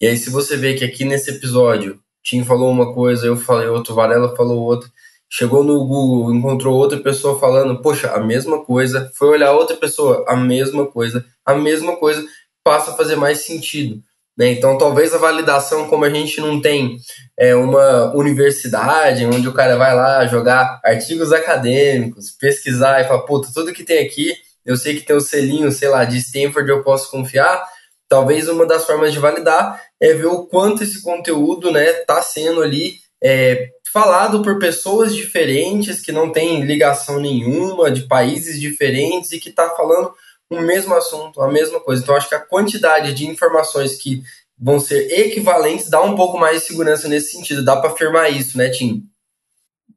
E 0.00 0.08
aí, 0.08 0.16
se 0.16 0.28
você 0.28 0.56
vê 0.56 0.74
que 0.74 0.84
aqui 0.84 1.04
nesse 1.04 1.30
episódio, 1.30 2.00
Tim 2.28 2.44
falou 2.44 2.70
uma 2.70 2.92
coisa, 2.92 3.26
eu 3.26 3.36
falei 3.38 3.68
outro, 3.68 3.94
Varela 3.94 4.36
falou 4.36 4.62
outra, 4.62 4.90
chegou 5.30 5.64
no 5.64 5.86
Google, 5.86 6.34
encontrou 6.34 6.76
outra 6.76 6.98
pessoa 6.98 7.40
falando, 7.40 7.80
poxa, 7.80 8.10
a 8.10 8.20
mesma 8.20 8.62
coisa, 8.62 9.10
foi 9.14 9.28
olhar 9.28 9.52
outra 9.52 9.74
pessoa, 9.76 10.26
a 10.28 10.36
mesma 10.36 10.84
coisa, 10.84 11.24
a 11.42 11.54
mesma 11.54 11.96
coisa, 11.96 12.22
passa 12.62 12.90
a 12.90 12.94
fazer 12.94 13.16
mais 13.16 13.46
sentido. 13.46 14.02
Né? 14.36 14.52
Então, 14.52 14.76
talvez 14.76 15.14
a 15.14 15.18
validação, 15.18 15.88
como 15.88 16.04
a 16.04 16.10
gente 16.10 16.38
não 16.38 16.60
tem 16.60 16.98
é, 17.38 17.54
uma 17.54 18.14
universidade 18.14 19.24
onde 19.24 19.48
o 19.48 19.54
cara 19.54 19.78
vai 19.78 19.94
lá 19.94 20.26
jogar 20.26 20.80
artigos 20.84 21.32
acadêmicos, 21.32 22.30
pesquisar 22.30 23.00
e 23.00 23.08
falar, 23.08 23.22
puta, 23.22 23.48
tudo 23.54 23.72
que 23.72 23.82
tem 23.82 24.04
aqui, 24.04 24.34
eu 24.66 24.76
sei 24.76 24.96
que 24.96 25.06
tem 25.06 25.16
o 25.16 25.20
selinho, 25.20 25.72
sei 25.72 25.88
lá, 25.88 26.04
de 26.04 26.18
Stanford, 26.18 26.68
eu 26.68 26.82
posso 26.82 27.10
confiar. 27.10 27.66
Talvez 28.08 28.48
uma 28.48 28.64
das 28.66 28.86
formas 28.86 29.12
de 29.12 29.18
validar 29.18 29.82
é 30.00 30.14
ver 30.14 30.26
o 30.26 30.46
quanto 30.46 30.82
esse 30.82 31.02
conteúdo 31.02 31.68
está 31.68 31.78
né, 31.78 31.92
tá 32.06 32.22
sendo 32.22 32.62
ali 32.62 32.96
é, 33.22 33.70
falado 33.92 34.42
por 34.42 34.58
pessoas 34.58 35.14
diferentes 35.14 36.00
que 36.00 36.12
não 36.12 36.30
têm 36.30 36.64
ligação 36.64 37.20
nenhuma, 37.20 37.90
de 37.90 38.02
países 38.02 38.60
diferentes 38.60 39.32
e 39.32 39.40
que 39.40 39.50
está 39.50 39.70
falando 39.70 40.12
o 40.50 40.60
mesmo 40.60 40.94
assunto, 40.94 41.42
a 41.42 41.50
mesma 41.50 41.80
coisa. 41.80 42.02
Então, 42.02 42.16
acho 42.16 42.28
que 42.28 42.34
a 42.34 42.40
quantidade 42.40 43.12
de 43.12 43.26
informações 43.26 43.96
que 43.96 44.22
vão 44.58 44.80
ser 44.80 45.10
equivalentes 45.12 45.88
dá 45.88 46.00
um 46.00 46.16
pouco 46.16 46.38
mais 46.38 46.60
de 46.60 46.66
segurança 46.66 47.08
nesse 47.08 47.32
sentido. 47.32 47.64
Dá 47.64 47.76
para 47.76 47.90
afirmar 47.90 48.30
isso, 48.32 48.56
né, 48.56 48.70
Tim? 48.70 49.04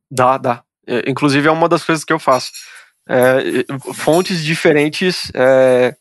Dá, 0.09 0.37
dá. 0.37 0.63
É, 0.85 1.09
inclusive, 1.09 1.47
é 1.47 1.51
uma 1.51 1.69
das 1.69 1.83
coisas 1.83 2.03
que 2.03 2.13
eu 2.13 2.19
faço. 2.19 2.51
É, 3.07 3.65
fontes 3.93 4.43
diferentes 4.43 5.31
é, 5.33 5.95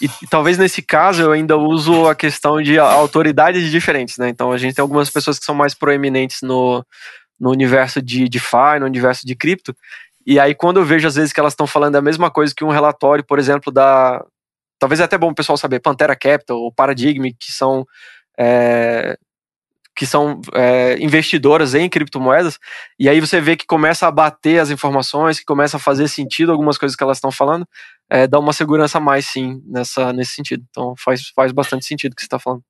e, 0.00 0.06
e, 0.22 0.26
talvez 0.26 0.58
nesse 0.58 0.82
caso 0.82 1.22
eu 1.22 1.32
ainda 1.32 1.56
uso 1.56 2.06
a 2.06 2.14
questão 2.14 2.60
de 2.60 2.78
autoridades 2.78 3.70
diferentes, 3.70 4.18
né? 4.18 4.28
Então 4.28 4.52
a 4.52 4.58
gente 4.58 4.74
tem 4.74 4.82
algumas 4.82 5.10
pessoas 5.10 5.38
que 5.38 5.44
são 5.44 5.54
mais 5.54 5.74
proeminentes 5.74 6.42
no, 6.42 6.84
no 7.38 7.50
universo 7.50 8.02
de 8.02 8.28
DeFi, 8.28 8.78
no 8.80 8.86
universo 8.86 9.26
de 9.26 9.34
cripto, 9.34 9.74
e 10.26 10.40
aí 10.40 10.54
quando 10.54 10.78
eu 10.78 10.84
vejo 10.84 11.06
às 11.06 11.14
vezes 11.14 11.32
que 11.32 11.40
elas 11.40 11.52
estão 11.52 11.66
falando 11.66 11.96
a 11.96 12.02
mesma 12.02 12.30
coisa 12.30 12.54
que 12.54 12.64
um 12.64 12.70
relatório, 12.70 13.24
por 13.24 13.38
exemplo, 13.38 13.72
da. 13.72 14.24
Talvez 14.78 15.00
é 15.00 15.04
até 15.04 15.16
bom 15.16 15.30
o 15.30 15.34
pessoal 15.34 15.56
saber, 15.56 15.80
Pantera 15.80 16.16
Capital 16.16 16.58
ou 16.58 16.72
Paradigm, 16.72 17.30
que 17.38 17.52
são 17.52 17.86
é, 18.38 19.16
que 19.94 20.06
são 20.06 20.40
é, 20.52 20.96
investidoras 20.98 21.74
em 21.74 21.88
criptomoedas, 21.88 22.58
e 22.98 23.08
aí 23.08 23.20
você 23.20 23.40
vê 23.40 23.56
que 23.56 23.66
começa 23.66 24.06
a 24.06 24.10
bater 24.10 24.58
as 24.58 24.70
informações, 24.70 25.38
que 25.38 25.44
começa 25.44 25.76
a 25.76 25.80
fazer 25.80 26.08
sentido 26.08 26.50
algumas 26.50 26.76
coisas 26.76 26.96
que 26.96 27.02
elas 27.02 27.18
estão 27.18 27.30
falando, 27.30 27.66
é, 28.10 28.26
dá 28.26 28.38
uma 28.38 28.52
segurança 28.52 28.98
a 28.98 29.00
mais, 29.00 29.26
sim, 29.26 29.60
nessa, 29.66 30.12
nesse 30.12 30.32
sentido. 30.32 30.64
Então 30.70 30.94
faz, 30.96 31.28
faz 31.28 31.52
bastante 31.52 31.84
sentido 31.84 32.12
o 32.12 32.14
que 32.14 32.22
você 32.22 32.26
está 32.26 32.38
falando. 32.38 32.62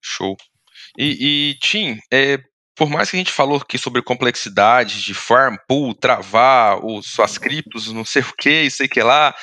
Show. 0.00 0.36
E, 0.96 1.50
e 1.50 1.54
Tim, 1.60 1.98
é, 2.12 2.38
por 2.76 2.88
mais 2.88 3.10
que 3.10 3.16
a 3.16 3.18
gente 3.18 3.32
falou 3.32 3.56
aqui 3.56 3.76
sobre 3.76 4.00
complexidades 4.02 5.02
de 5.02 5.12
farm, 5.12 5.56
pool, 5.68 5.94
travar, 5.94 6.84
os, 6.84 7.06
suas 7.08 7.36
criptos, 7.36 7.92
não 7.92 8.04
sei 8.04 8.22
o 8.22 8.32
que, 8.38 8.68
aí 8.80 8.88
que 8.88 9.02
lá, 9.02 9.34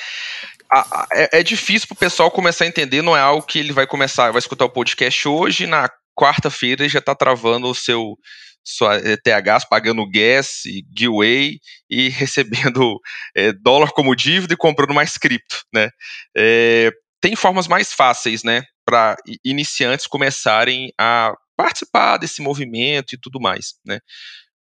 a, 0.70 0.80
a, 0.80 1.08
é, 1.12 1.40
é, 1.40 1.42
difícil 1.42 1.88
o 1.90 1.96
pessoal 1.96 2.30
começar 2.30 2.64
a 2.64 2.68
entender, 2.68 3.02
não 3.02 3.16
é 3.16 3.20
algo 3.20 3.46
que 3.46 3.58
ele 3.58 3.72
vai 3.72 3.86
começar, 3.86 4.30
vai 4.30 4.38
escutar 4.38 4.64
o 4.64 4.70
podcast 4.70 5.28
hoje, 5.28 5.66
na 5.66 5.88
quarta-feira 6.18 6.88
já 6.88 6.98
está 6.98 7.14
travando 7.14 7.68
o 7.68 7.74
seu 7.74 8.18
sua 8.66 8.96
eh, 8.96 9.16
THs, 9.16 9.64
pagando 9.68 10.08
gas 10.10 10.62
giveaway 10.96 11.60
e 11.88 12.08
recebendo 12.10 12.98
é, 13.34 13.52
dólar 13.52 13.92
como 13.92 14.16
dívida 14.16 14.54
e 14.54 14.56
comprando 14.56 14.92
mais 14.92 15.16
cripto, 15.16 15.62
né? 15.72 15.88
É, 16.36 16.90
tem 17.20 17.36
formas 17.36 17.68
mais 17.68 17.92
fáceis, 17.92 18.42
né, 18.42 18.62
para 18.84 19.16
iniciantes 19.44 20.06
começarem 20.06 20.92
a 20.98 21.32
participar 21.56 22.18
desse 22.18 22.42
movimento 22.42 23.14
e 23.14 23.18
tudo 23.18 23.40
mais, 23.40 23.74
né? 23.84 24.00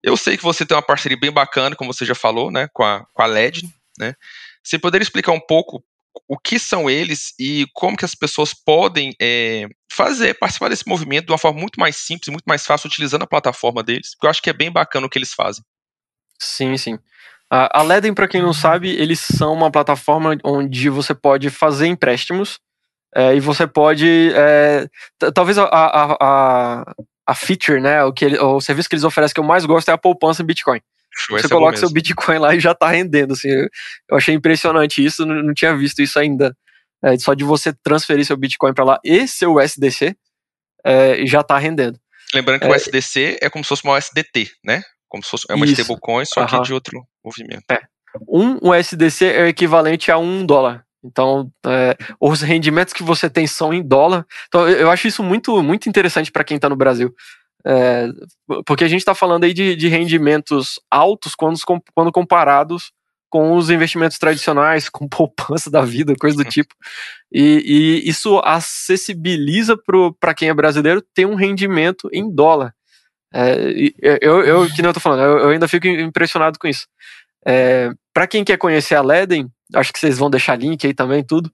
Eu 0.02 0.16
sei 0.16 0.36
que 0.36 0.42
você 0.42 0.66
tem 0.66 0.76
uma 0.76 0.82
parceria 0.82 1.18
bem 1.18 1.30
bacana, 1.30 1.76
como 1.76 1.92
você 1.92 2.04
já 2.04 2.14
falou, 2.14 2.50
né, 2.50 2.68
com 2.72 2.82
a, 2.82 3.04
com 3.14 3.22
a 3.22 3.26
LED, 3.26 3.62
né? 3.98 4.14
Você 4.62 4.78
poderia 4.78 5.02
explicar 5.02 5.32
um 5.32 5.40
pouco 5.40 5.82
o 6.28 6.38
que 6.38 6.58
são 6.58 6.90
eles 6.90 7.32
e 7.38 7.66
como 7.72 7.96
que 7.96 8.04
as 8.04 8.14
pessoas 8.14 8.52
podem 8.52 9.14
é, 9.20 9.66
fazer, 9.92 10.34
participar 10.34 10.68
desse 10.68 10.88
movimento 10.88 11.26
de 11.26 11.32
uma 11.32 11.38
forma 11.38 11.60
muito 11.60 11.78
mais 11.78 11.96
simples, 11.96 12.28
muito 12.28 12.44
mais 12.46 12.64
fácil, 12.64 12.88
utilizando 12.88 13.22
a 13.22 13.26
plataforma 13.26 13.82
deles, 13.82 14.14
porque 14.14 14.26
eu 14.26 14.30
acho 14.30 14.42
que 14.42 14.50
é 14.50 14.52
bem 14.52 14.70
bacana 14.70 15.06
o 15.06 15.10
que 15.10 15.18
eles 15.18 15.32
fazem. 15.32 15.62
Sim, 16.38 16.76
sim. 16.76 16.98
A 17.54 17.82
Leden, 17.82 18.14
para 18.14 18.26
quem 18.26 18.40
não 18.40 18.54
sabe, 18.54 18.88
eles 18.88 19.20
são 19.20 19.52
uma 19.52 19.70
plataforma 19.70 20.34
onde 20.42 20.88
você 20.88 21.14
pode 21.14 21.50
fazer 21.50 21.86
empréstimos 21.86 22.58
é, 23.14 23.36
e 23.36 23.40
você 23.40 23.66
pode. 23.66 24.32
É, 24.34 24.88
talvez 25.34 25.58
a, 25.58 25.64
a, 25.64 26.16
a, 26.18 26.94
a, 27.26 27.34
feature, 27.34 27.78
né, 27.78 28.02
o, 28.04 28.10
que 28.10 28.24
ele, 28.24 28.38
o 28.38 28.58
serviço 28.58 28.88
que 28.88 28.94
eles 28.94 29.04
oferecem 29.04 29.34
que 29.34 29.40
eu 29.40 29.44
mais 29.44 29.66
gosto 29.66 29.90
é 29.90 29.92
a 29.92 29.98
poupança 29.98 30.42
em 30.42 30.46
Bitcoin. 30.46 30.80
Show, 31.14 31.38
você 31.38 31.44
é 31.44 31.50
coloca 31.50 31.76
é 31.76 31.78
seu 31.78 31.90
Bitcoin 31.90 32.38
lá 32.38 32.54
e 32.54 32.60
já 32.60 32.74
tá 32.74 32.88
rendendo. 32.88 33.34
Assim, 33.34 33.50
eu 33.50 34.16
achei 34.16 34.34
impressionante 34.34 35.04
isso, 35.04 35.26
não, 35.26 35.42
não 35.42 35.52
tinha 35.52 35.76
visto 35.76 36.00
isso 36.00 36.18
ainda. 36.18 36.56
É, 37.04 37.18
só 37.18 37.34
de 37.34 37.44
você 37.44 37.72
transferir 37.72 38.24
seu 38.24 38.36
Bitcoin 38.36 38.72
para 38.72 38.84
lá 38.84 39.00
e 39.04 39.26
seu 39.26 39.56
USDC 39.56 40.16
é, 40.84 41.26
já 41.26 41.42
tá 41.42 41.58
rendendo. 41.58 41.98
Lembrando 42.34 42.60
que 42.60 42.66
o 42.66 42.74
USDC 42.74 43.38
é, 43.40 43.46
é 43.46 43.50
como 43.50 43.64
se 43.64 43.68
fosse 43.68 43.84
uma 43.84 43.96
USDT, 43.96 44.50
né? 44.64 44.82
Como 45.08 45.22
se 45.22 45.30
fosse 45.30 45.44
é 45.50 45.54
uma 45.54 45.66
isso. 45.66 45.80
stablecoin, 45.80 46.24
só 46.24 46.46
que 46.46 46.60
de 46.62 46.72
outro 46.72 47.06
movimento. 47.24 47.64
É. 47.70 47.80
Um 48.28 48.70
USDC 48.70 49.24
é 49.26 49.42
o 49.42 49.46
equivalente 49.46 50.10
a 50.10 50.18
um 50.18 50.44
dólar. 50.44 50.84
Então, 51.04 51.50
é, 51.66 51.96
os 52.20 52.42
rendimentos 52.42 52.94
que 52.94 53.02
você 53.02 53.28
tem 53.28 53.46
são 53.46 53.74
em 53.74 53.82
dólar. 53.82 54.24
Então, 54.46 54.68
eu 54.68 54.90
acho 54.90 55.08
isso 55.08 55.22
muito, 55.22 55.62
muito 55.62 55.88
interessante 55.88 56.30
para 56.30 56.44
quem 56.44 56.56
está 56.56 56.68
no 56.68 56.76
Brasil. 56.76 57.12
É, 57.64 58.08
porque 58.66 58.84
a 58.84 58.88
gente 58.88 59.00
está 59.00 59.14
falando 59.14 59.44
aí 59.44 59.52
de, 59.52 59.76
de, 59.76 59.88
rendimentos 59.88 60.80
altos 60.90 61.34
quando, 61.34 61.58
quando 61.94 62.10
comparados 62.10 62.92
com 63.32 63.56
os 63.56 63.70
investimentos 63.70 64.18
tradicionais, 64.18 64.90
com 64.90 65.08
poupança 65.08 65.70
da 65.70 65.80
vida, 65.80 66.14
coisa 66.20 66.36
do 66.36 66.44
tipo. 66.44 66.74
E, 67.32 68.02
e 68.04 68.08
isso 68.10 68.38
acessibiliza 68.44 69.74
para 70.20 70.34
quem 70.34 70.50
é 70.50 70.54
brasileiro 70.54 71.02
ter 71.14 71.24
um 71.24 71.34
rendimento 71.34 72.10
em 72.12 72.30
dólar. 72.30 72.74
É, 73.32 73.56
eu, 74.20 74.42
eu, 74.44 74.70
que 74.70 74.82
não 74.82 74.90
eu 74.90 74.94
tô 74.94 75.00
falando, 75.00 75.22
eu, 75.22 75.38
eu, 75.38 75.48
ainda 75.48 75.66
fico 75.66 75.86
impressionado 75.88 76.58
com 76.58 76.68
isso. 76.68 76.86
É, 77.46 77.90
para 78.12 78.26
quem 78.26 78.44
quer 78.44 78.58
conhecer 78.58 78.96
a 78.96 79.00
Leden, 79.00 79.50
acho 79.74 79.90
que 79.90 79.98
vocês 79.98 80.18
vão 80.18 80.28
deixar 80.28 80.58
link 80.58 80.86
aí 80.86 80.92
também, 80.92 81.24
tudo. 81.24 81.50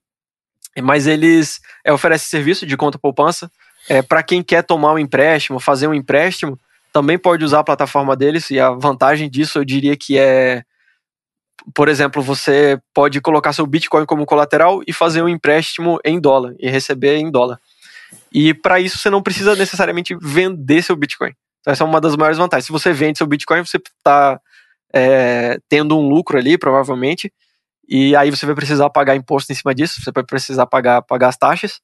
Mas 0.83 1.07
eles 1.07 1.61
é, 1.85 1.93
oferecem 1.93 2.27
serviço 2.27 2.65
de 2.65 2.75
conta 2.75 2.99
poupança, 2.99 3.49
é, 3.87 4.01
para 4.01 4.21
quem 4.21 4.43
quer 4.43 4.63
tomar 4.63 4.91
um 4.91 4.99
empréstimo, 4.99 5.61
fazer 5.61 5.87
um 5.87 5.93
empréstimo, 5.93 6.59
também 6.91 7.17
pode 7.17 7.45
usar 7.45 7.59
a 7.59 7.63
plataforma 7.63 8.17
deles, 8.17 8.49
e 8.49 8.59
a 8.59 8.71
vantagem 8.71 9.29
disso 9.29 9.59
eu 9.59 9.63
diria 9.63 9.95
que 9.95 10.17
é 10.17 10.65
por 11.73 11.89
exemplo, 11.89 12.21
você 12.21 12.79
pode 12.93 13.19
colocar 13.21 13.53
seu 13.53 13.65
Bitcoin 13.65 14.05
como 14.05 14.25
colateral 14.25 14.81
e 14.87 14.93
fazer 14.93 15.21
um 15.21 15.29
empréstimo 15.29 15.99
em 16.03 16.19
dólar 16.19 16.55
e 16.59 16.69
receber 16.69 17.17
em 17.17 17.29
dólar. 17.29 17.59
E 18.31 18.53
para 18.53 18.79
isso 18.79 18.97
você 18.97 19.09
não 19.09 19.21
precisa 19.21 19.55
necessariamente 19.55 20.15
vender 20.21 20.81
seu 20.81 20.95
Bitcoin. 20.95 21.33
Então, 21.59 21.73
essa 21.73 21.83
é 21.83 21.87
uma 21.87 21.99
das 21.99 22.15
maiores 22.15 22.37
vantagens. 22.37 22.65
Se 22.65 22.71
você 22.71 22.93
vende 22.93 23.17
seu 23.17 23.27
Bitcoin, 23.27 23.65
você 23.65 23.77
está 23.77 24.39
é, 24.93 25.59
tendo 25.67 25.97
um 25.97 26.07
lucro 26.07 26.37
ali, 26.37 26.57
provavelmente, 26.57 27.31
e 27.87 28.15
aí 28.15 28.29
você 28.29 28.45
vai 28.45 28.55
precisar 28.55 28.89
pagar 28.89 29.15
imposto 29.15 29.51
em 29.51 29.55
cima 29.55 29.73
disso, 29.73 30.01
você 30.01 30.11
vai 30.11 30.23
precisar 30.23 30.65
pagar, 30.67 31.01
pagar 31.01 31.29
as 31.29 31.37
taxas. 31.37 31.81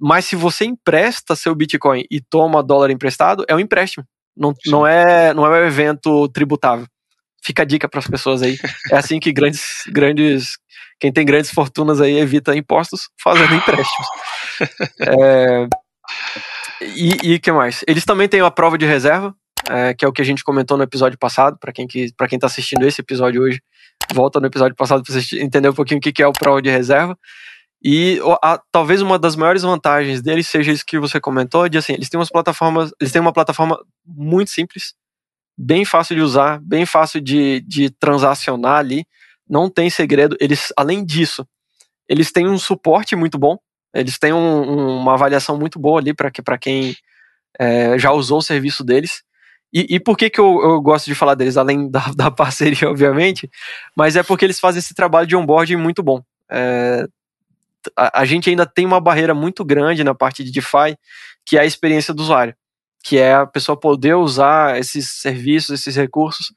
Mas 0.00 0.24
se 0.24 0.36
você 0.36 0.64
empresta 0.64 1.36
seu 1.36 1.54
Bitcoin 1.54 2.04
e 2.10 2.20
toma 2.20 2.62
dólar 2.62 2.90
emprestado, 2.90 3.44
é 3.48 3.54
um 3.54 3.60
empréstimo. 3.60 4.04
Não, 4.36 4.52
não, 4.66 4.86
é, 4.86 5.32
não 5.34 5.46
é 5.46 5.62
um 5.62 5.66
evento 5.66 6.28
tributável. 6.28 6.86
Fica 7.44 7.62
a 7.62 7.66
dica 7.66 7.88
para 7.88 8.00
as 8.00 8.06
pessoas 8.06 8.42
aí. 8.42 8.58
É 8.90 8.96
assim 8.96 9.20
que 9.20 9.32
grandes, 9.32 9.84
grandes, 9.88 10.56
quem 10.98 11.12
tem 11.12 11.26
grandes 11.26 11.50
fortunas 11.50 12.00
aí 12.00 12.18
evita 12.18 12.56
impostos 12.56 13.08
fazendo 13.22 13.54
empréstimos. 13.54 14.08
É, 15.00 15.66
e 17.24 17.34
o 17.34 17.40
que 17.40 17.50
mais? 17.50 17.82
Eles 17.88 18.04
também 18.04 18.28
têm 18.28 18.40
a 18.40 18.50
prova 18.50 18.78
de 18.78 18.86
reserva, 18.86 19.34
é, 19.68 19.94
que 19.94 20.04
é 20.04 20.08
o 20.08 20.12
que 20.12 20.22
a 20.22 20.24
gente 20.24 20.44
comentou 20.44 20.76
no 20.76 20.84
episódio 20.84 21.18
passado. 21.18 21.58
Para 21.58 21.72
quem 21.72 21.86
que, 21.86 22.12
para 22.16 22.28
quem 22.28 22.36
está 22.36 22.46
assistindo 22.46 22.86
esse 22.86 23.00
episódio 23.00 23.42
hoje, 23.42 23.60
volta 24.12 24.38
no 24.38 24.46
episódio 24.46 24.76
passado 24.76 25.02
para 25.02 25.12
você 25.12 25.40
entender 25.40 25.68
um 25.68 25.74
pouquinho 25.74 25.98
o 25.98 26.00
que, 26.00 26.12
que 26.12 26.22
é 26.22 26.26
o 26.26 26.32
prova 26.32 26.60
de 26.60 26.70
reserva. 26.70 27.18
E 27.82 28.18
a, 28.42 28.60
talvez 28.72 29.02
uma 29.02 29.18
das 29.18 29.36
maiores 29.36 29.62
vantagens 29.62 30.22
deles 30.22 30.46
seja 30.46 30.72
isso 30.72 30.84
que 30.86 30.98
você 30.98 31.20
comentou, 31.20 31.68
de 31.68 31.76
assim, 31.76 31.92
eles 31.92 32.08
têm 32.08 32.18
umas 32.18 32.30
plataformas, 32.30 32.90
eles 32.98 33.12
têm 33.12 33.20
uma 33.20 33.32
plataforma 33.32 33.78
muito 34.06 34.50
simples, 34.50 34.94
bem 35.56 35.84
fácil 35.84 36.16
de 36.16 36.22
usar, 36.22 36.60
bem 36.60 36.84
fácil 36.84 37.20
de, 37.20 37.60
de 37.60 37.90
transacionar 37.90 38.78
ali, 38.78 39.06
não 39.48 39.68
tem 39.68 39.88
segredo. 39.90 40.36
Eles, 40.40 40.72
além 40.76 41.04
disso, 41.04 41.46
eles 42.08 42.32
têm 42.32 42.48
um 42.48 42.58
suporte 42.58 43.14
muito 43.16 43.38
bom, 43.38 43.58
eles 43.94 44.18
têm 44.18 44.32
um, 44.32 44.98
uma 44.98 45.14
avaliação 45.14 45.58
muito 45.58 45.78
boa 45.78 46.00
ali 46.00 46.12
para 46.12 46.30
que, 46.30 46.42
quem 46.60 46.96
é, 47.58 47.98
já 47.98 48.12
usou 48.12 48.38
o 48.38 48.42
serviço 48.42 48.82
deles. 48.82 49.22
E, 49.72 49.96
e 49.96 50.00
por 50.00 50.16
que, 50.16 50.30
que 50.30 50.38
eu, 50.38 50.60
eu, 50.62 50.80
gosto 50.80 51.06
de 51.06 51.14
falar 51.14 51.34
deles, 51.34 51.56
além 51.56 51.90
da, 51.90 52.04
da, 52.14 52.30
parceria, 52.30 52.88
obviamente, 52.88 53.50
mas 53.96 54.16
é 54.16 54.22
porque 54.22 54.44
eles 54.44 54.60
fazem 54.60 54.78
esse 54.78 54.94
trabalho 54.94 55.26
de 55.26 55.36
onboarding 55.36 55.76
muito 55.76 56.02
bom. 56.02 56.22
É, 56.50 57.06
a, 57.96 58.20
a, 58.20 58.24
gente 58.24 58.48
ainda 58.50 58.66
tem 58.66 58.86
uma 58.86 59.00
barreira 59.00 59.34
muito 59.34 59.64
grande 59.64 60.04
na 60.04 60.14
parte 60.14 60.44
de 60.44 60.50
DeFi, 60.50 60.96
que 61.44 61.56
é 61.56 61.60
a 61.60 61.66
experiência 61.66 62.14
do 62.14 62.22
usuário, 62.22 62.54
que 63.04 63.18
é 63.18 63.34
a 63.34 63.46
pessoa 63.46 63.78
poder 63.78 64.14
usar 64.14 64.78
esses 64.78 65.10
serviços, 65.20 65.78
esses 65.78 65.94
recursos, 65.94 66.54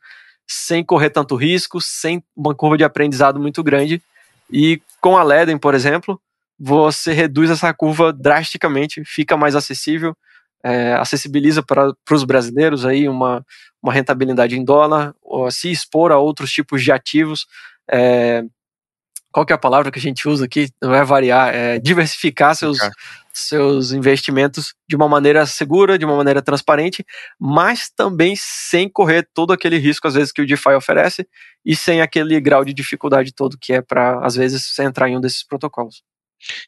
sem 0.48 0.82
correr 0.82 1.10
tanto 1.10 1.36
risco, 1.36 1.82
sem 1.82 2.24
uma 2.34 2.56
curva 2.56 2.78
de 2.78 2.86
aprendizado 2.86 3.38
muito 3.38 3.62
grande. 3.62 4.02
E 4.50 4.82
com 5.02 5.18
a 5.18 5.24
Leden, 5.24 5.58
por 5.58 5.76
exemplo, 5.76 6.20
você 6.58 7.12
reduz 7.12 7.50
essa 7.50 7.74
curva 7.74 8.14
drasticamente, 8.14 9.04
fica 9.04 9.36
mais 9.36 9.56
acessível, 9.56 10.16
é, 10.64 10.94
acessibiliza 10.94 11.62
para 11.62 11.94
os 12.10 12.24
brasileiros 12.24 12.86
aí 12.86 13.10
uma, 13.10 13.46
uma 13.84 13.92
rentabilidade 13.92 14.58
em 14.58 14.64
dólar, 14.64 15.14
se 15.52 15.70
expor 15.70 16.14
a 16.14 16.18
outros 16.18 16.50
tipos 16.50 16.82
de 16.82 16.94
ativos. 16.94 17.46
É, 17.92 18.42
qual 19.38 19.46
que 19.46 19.54
é 19.54 19.56
a 19.56 19.60
palavra 19.60 19.92
que 19.92 20.00
a 20.00 20.02
gente 20.02 20.28
usa 20.28 20.46
aqui? 20.46 20.68
Não 20.82 20.96
é 20.96 21.04
variar, 21.04 21.54
é 21.54 21.78
diversificar 21.78 22.56
seus, 22.56 22.80
seus 23.32 23.92
investimentos 23.92 24.74
de 24.90 24.96
uma 24.96 25.08
maneira 25.08 25.46
segura, 25.46 25.96
de 25.96 26.04
uma 26.04 26.16
maneira 26.16 26.42
transparente, 26.42 27.06
mas 27.40 27.88
também 27.88 28.34
sem 28.36 28.90
correr 28.90 29.30
todo 29.36 29.54
aquele 29.54 29.78
risco, 29.78 30.08
às 30.08 30.16
vezes, 30.16 30.32
que 30.32 30.42
o 30.42 30.46
DeFi 30.48 30.72
oferece 30.72 31.28
e 31.64 31.76
sem 31.76 32.02
aquele 32.02 32.40
grau 32.42 32.66
de 32.66 32.74
dificuldade 32.74 33.32
todo 33.32 33.60
que 33.62 33.74
é 33.74 33.80
para, 33.80 34.26
às 34.26 34.34
vezes, 34.34 34.80
entrar 34.80 35.08
em 35.08 35.18
um 35.18 35.22
desses 35.22 35.46
protocolos. 35.46 36.02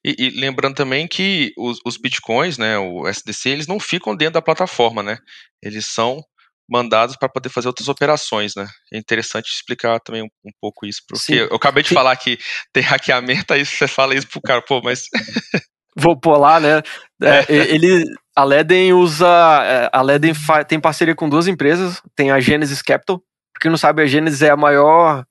E, 0.06 0.15
e, 0.20 0.39
lembrando 0.39 0.76
também 0.76 1.08
que 1.08 1.52
os, 1.58 1.80
os, 1.84 1.98
bitcoins, 1.98 2.60
né, 2.60 2.78
o 2.78 3.08
SDC, 3.08 3.50
eles 3.50 3.65
não 3.65 3.80
ficam 3.80 4.15
dentro 4.15 4.36
da 4.36 4.43
plataforma, 4.43 5.02
né? 5.02 5.17
Eles 5.60 5.88
são 5.88 6.24
mandados 6.69 7.15
para 7.15 7.29
poder 7.29 7.49
fazer 7.49 7.67
outras 7.67 7.88
operações, 7.88 8.53
né? 8.55 8.67
É 8.93 8.97
interessante 8.97 9.47
explicar 9.47 9.99
também 9.99 10.21
um, 10.21 10.29
um 10.45 10.51
pouco 10.62 10.86
isso, 10.86 11.01
porque 11.08 11.25
Sim. 11.25 11.36
eu 11.36 11.55
acabei 11.55 11.84
de 11.84 11.89
Sim. 11.89 11.95
falar 11.95 12.15
que 12.15 12.38
tem 12.71 12.84
hackeamento, 12.84 13.53
aí 13.53 13.65
você 13.65 13.88
fala 13.88 14.15
isso 14.15 14.27
pro 14.27 14.41
cara, 14.41 14.62
pô, 14.62 14.82
mas 14.84 15.05
vou 15.95 16.19
pular, 16.19 16.62
né? 16.62 16.82
É, 17.21 17.45
é. 17.49 17.73
Ele, 17.73 18.05
a 18.36 18.43
Leden 18.43 18.93
usa, 18.93 19.27
é, 19.63 19.89
a 19.91 20.01
Leden 20.01 20.34
tem 20.67 20.79
parceria 20.79 21.15
com 21.15 21.29
duas 21.29 21.47
empresas, 21.47 22.01
tem 22.15 22.32
a 22.32 22.39
Genesis 22.39 22.82
Capital, 22.82 23.21
porque 23.53 23.69
não 23.69 23.77
sabe, 23.77 24.01
a 24.01 24.05
Genesis 24.05 24.41
é 24.41 24.49
a 24.49 24.58
maior 24.58 25.25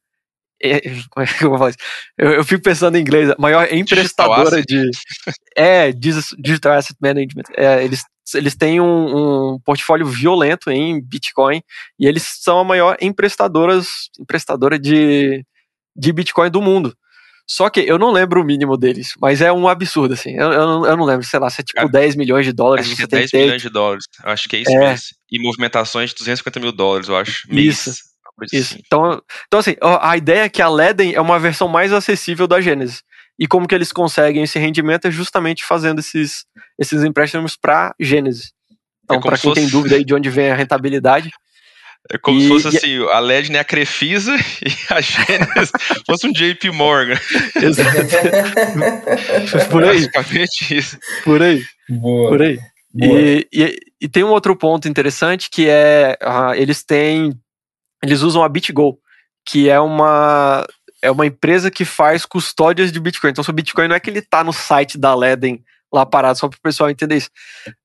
é, 0.63 0.81
como 1.11 1.25
é 1.25 1.27
que 1.27 1.45
eu 1.45 1.51
vou 1.51 1.59
falar 1.59 1.71
isso? 1.71 1.79
Eu, 2.17 2.33
eu, 2.33 2.45
fico 2.45 2.63
pensando 2.63 2.97
em 2.97 3.01
inglês, 3.01 3.31
a 3.31 3.37
maior 3.39 3.73
emprestadora 3.73 4.61
de. 4.63 4.91
É, 5.57 5.93
Digital 5.93 6.73
Asset 6.73 6.97
Management. 7.01 7.45
É, 7.57 7.85
eles, 7.85 8.03
eles 8.35 8.55
têm 8.57 8.81
um, 8.81 9.55
um, 9.55 9.61
portfólio 9.61 10.07
violento 10.07 10.71
em 10.71 11.01
Bitcoin 11.01 11.63
e 11.99 12.07
eles 12.07 12.23
são 12.41 12.59
a 12.59 12.65
maior 12.65 12.97
emprestadoras, 13.01 13.87
emprestadora 14.19 14.79
de, 14.79 15.45
de 15.97 16.13
Bitcoin 16.13 16.51
do 16.51 16.63
mundo. 16.63 16.95
Só 17.51 17.71
que 17.71 17.81
eu 17.81 17.99
não 17.99 18.11
lembro 18.11 18.43
o 18.43 18.45
mínimo 18.45 18.77
deles, 18.77 19.15
mas 19.19 19.41
é 19.41 19.51
um 19.51 19.67
absurdo, 19.67 20.13
assim. 20.13 20.35
Eu, 20.35 20.53
eu, 20.53 20.67
não, 20.67 20.87
eu 20.87 20.97
não 20.99 21.05
lembro, 21.07 21.25
sei 21.25 21.41
lá, 21.41 21.49
se 21.49 21.63
é 21.63 21.65
tipo 21.65 21.81
Cara, 21.81 21.89
10 21.89 22.15
milhões 22.15 22.45
de 22.45 22.53
dólares. 22.53 22.87
Acho 22.87 22.97
que 22.97 23.03
é 23.03 23.07
10 23.07 23.33
milhões 23.33 23.63
de 23.63 23.71
dólares. 23.71 24.05
Eu 24.23 24.31
acho 24.31 24.49
que 24.49 24.57
é 24.57 24.59
isso 24.61 24.71
é. 24.71 24.79
mesmo. 24.79 25.07
E 25.33 25.41
movimentações 25.41 26.11
de 26.11 26.17
250 26.17 26.61
mil 26.61 26.73
dólares, 26.73 27.09
eu 27.09 27.17
acho. 27.17 27.51
Isso. 27.51 27.91
Isso. 28.53 28.75
Assim. 28.75 28.83
Então, 28.87 29.23
então, 29.47 29.61
assim, 29.61 29.77
a 29.81 30.17
ideia 30.17 30.43
é 30.43 30.49
que 30.49 30.61
a 30.61 30.69
Leden 30.69 31.15
é 31.15 31.21
uma 31.21 31.39
versão 31.39 31.69
mais 31.69 31.93
acessível 31.93 32.47
da 32.47 32.61
Genesis. 32.61 33.03
E 33.39 33.47
como 33.47 33.69
que 33.69 33.75
eles 33.75 33.93
conseguem 33.93 34.43
esse 34.43 34.59
rendimento 34.59 35.07
é 35.07 35.11
justamente 35.11 35.65
fazendo 35.65 36.01
esses, 36.01 36.45
esses 36.79 37.05
empréstimos 37.05 37.57
para 37.57 37.95
Genesis. 38.01 38.53
Então, 39.05 39.19
é 39.19 39.21
para 39.21 39.39
quem 39.39 39.51
fosse... 39.51 39.61
tem 39.61 39.71
dúvida 39.71 39.97
aí 39.97 40.05
de 40.05 40.15
onde 40.15 40.29
vem 40.29 40.51
a 40.51 40.55
rentabilidade. 40.55 41.31
É 42.11 42.17
como 42.17 42.39
e, 42.39 42.43
se 42.43 42.49
fosse 42.49 42.69
assim, 42.69 43.05
a 43.11 43.19
Leden 43.19 43.57
é 43.57 43.61
a 43.61 43.65
Crefisa 43.65 44.35
e 44.65 44.95
a 44.95 45.01
Genesis 45.01 45.71
fosse 46.07 46.27
um 46.27 46.33
JP 46.33 46.71
Morgan. 46.71 47.19
Exato. 47.61 47.99
Por 49.71 49.85
aí. 49.85 49.97
Basicamente 49.97 50.77
isso. 50.77 50.99
Por 51.23 51.43
aí. 51.43 51.63
Boa. 51.89 52.31
Por 52.31 52.43
aí. 52.43 52.59
E, 53.01 53.47
e, 53.53 53.79
e, 54.01 54.09
tem 54.09 54.25
um 54.25 54.31
outro 54.31 54.57
ponto 54.57 54.89
interessante 54.89 55.51
que 55.51 55.69
é 55.69 56.17
uh, 56.23 56.55
eles 56.55 56.83
têm 56.83 57.39
eles 58.03 58.23
usam 58.23 58.43
a 58.43 58.49
BitGo, 58.49 58.99
que 59.47 59.69
é 59.69 59.79
uma 59.79 60.67
é 61.03 61.11
uma 61.11 61.27
empresa 61.27 61.71
que 61.71 61.85
faz 61.85 62.25
custódias 62.25 62.91
de 62.93 63.01
Bitcoin. 63.01 63.31
Então, 63.31 63.45
o 63.47 63.53
Bitcoin 63.53 63.89
não 63.89 63.97
é 63.97 64.01
que 64.01 64.11
ele 64.11 64.19
está 64.19 64.43
no 64.43 64.53
site 64.53 64.99
da 64.99 65.15
Leden 65.15 65.63
lá 65.93 66.05
parado, 66.05 66.39
só 66.39 66.49
para 66.49 66.57
o 66.57 66.61
pessoal 66.61 66.91
entender 66.91 67.17
isso. 67.17 67.31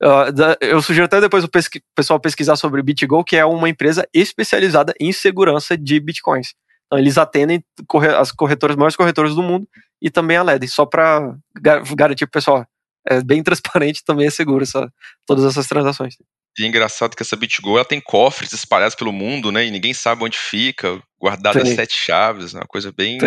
Uh, 0.02 0.58
eu 0.60 0.82
sugiro 0.82 1.06
até 1.06 1.22
depois 1.22 1.44
o 1.44 1.48
pesqui 1.48 1.82
pessoal 1.96 2.20
pesquisar 2.20 2.56
sobre 2.56 2.82
o 2.82 2.84
BitGo, 2.84 3.24
que 3.24 3.38
é 3.38 3.46
uma 3.46 3.70
empresa 3.70 4.08
especializada 4.14 4.94
em 5.00 5.12
segurança 5.12 5.78
de 5.78 6.00
Bitcoins. 6.00 6.54
Então, 6.86 7.00
eles 7.00 7.18
atendem 7.18 7.64
corre 7.88 8.10
as 8.10 8.32
corretoras, 8.32 8.76
maiores 8.76 8.96
corretoras 8.96 9.34
do 9.34 9.42
mundo 9.42 9.68
e 10.02 10.10
também 10.10 10.38
a 10.38 10.44
Leden, 10.44 10.68
só 10.68 10.86
para 10.86 11.36
gar 11.62 11.82
garantir 11.96 12.26
para 12.26 12.32
o 12.32 12.40
pessoal. 12.40 12.68
É 13.08 13.22
bem 13.22 13.42
transparente 13.44 14.04
também 14.06 14.28
é 14.28 14.30
seguro 14.30 14.64
essa, 14.64 14.92
todas 15.26 15.46
essas 15.46 15.68
transações. 15.68 16.16
E 16.58 16.64
é 16.64 16.68
engraçado 16.68 17.16
que 17.16 17.24
essa 17.24 17.36
BitGo 17.36 17.76
ela 17.76 17.86
tem 17.86 18.00
cofres 18.00 18.54
espalhados 18.54 18.96
pelo 18.96 19.12
mundo, 19.12 19.52
né? 19.52 19.66
E 19.66 19.72
ninguém 19.72 19.94
sabe 19.94 20.24
onde 20.24 20.38
fica, 20.38 21.02
guardada 21.20 21.66
sete 21.66 21.96
chaves, 21.96 22.54
né, 22.54 22.60
uma 22.60 22.68
coisa 22.68 22.92
bem 22.92 23.18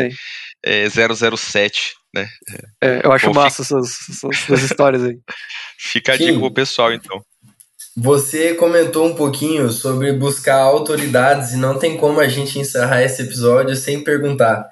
é, 0.65 0.89
007, 0.89 1.95
né? 2.15 2.29
É, 2.83 3.01
eu 3.05 3.13
acho 3.13 3.27
Bom, 3.27 3.35
massa 3.35 3.65
fica... 3.65 3.79
essas, 3.79 4.25
essas 4.33 4.63
histórias 4.63 5.05
aí. 5.05 5.19
Fica 5.79 6.13
a 6.13 6.17
dica 6.17 6.39
pro 6.39 6.51
pessoal, 6.53 6.93
então. 6.93 7.23
Você 7.97 8.55
comentou 8.55 9.07
um 9.07 9.15
pouquinho 9.15 9.71
sobre 9.71 10.13
buscar 10.13 10.61
autoridades 10.61 11.53
e 11.53 11.57
não 11.57 11.79
tem 11.79 11.97
como 11.97 12.21
a 12.21 12.29
gente 12.29 12.59
encerrar 12.59 13.03
esse 13.03 13.23
episódio 13.23 13.75
sem 13.75 14.05
perguntar 14.05 14.67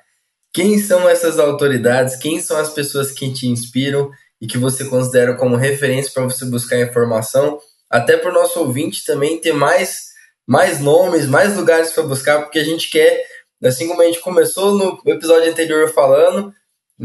quem 0.52 0.78
são 0.78 1.08
essas 1.08 1.38
autoridades, 1.38 2.16
quem 2.16 2.40
são 2.40 2.56
as 2.58 2.70
pessoas 2.70 3.10
que 3.10 3.32
te 3.32 3.48
inspiram 3.48 4.10
e 4.40 4.46
que 4.46 4.58
você 4.58 4.84
considera 4.84 5.34
como 5.34 5.56
referência 5.56 6.12
para 6.12 6.24
você 6.24 6.44
buscar 6.44 6.78
informação 6.78 7.58
até 7.94 8.16
para 8.16 8.28
o 8.28 8.34
nosso 8.34 8.58
ouvinte 8.58 9.04
também 9.04 9.40
ter 9.40 9.52
mais, 9.52 10.06
mais 10.44 10.80
nomes, 10.80 11.26
mais 11.26 11.56
lugares 11.56 11.92
para 11.92 12.02
buscar, 12.02 12.42
porque 12.42 12.58
a 12.58 12.64
gente 12.64 12.90
quer, 12.90 13.24
assim 13.62 13.86
como 13.86 14.02
a 14.02 14.04
gente 14.04 14.18
começou 14.18 14.74
no 14.74 15.12
episódio 15.12 15.48
anterior 15.48 15.88
falando, 15.92 16.52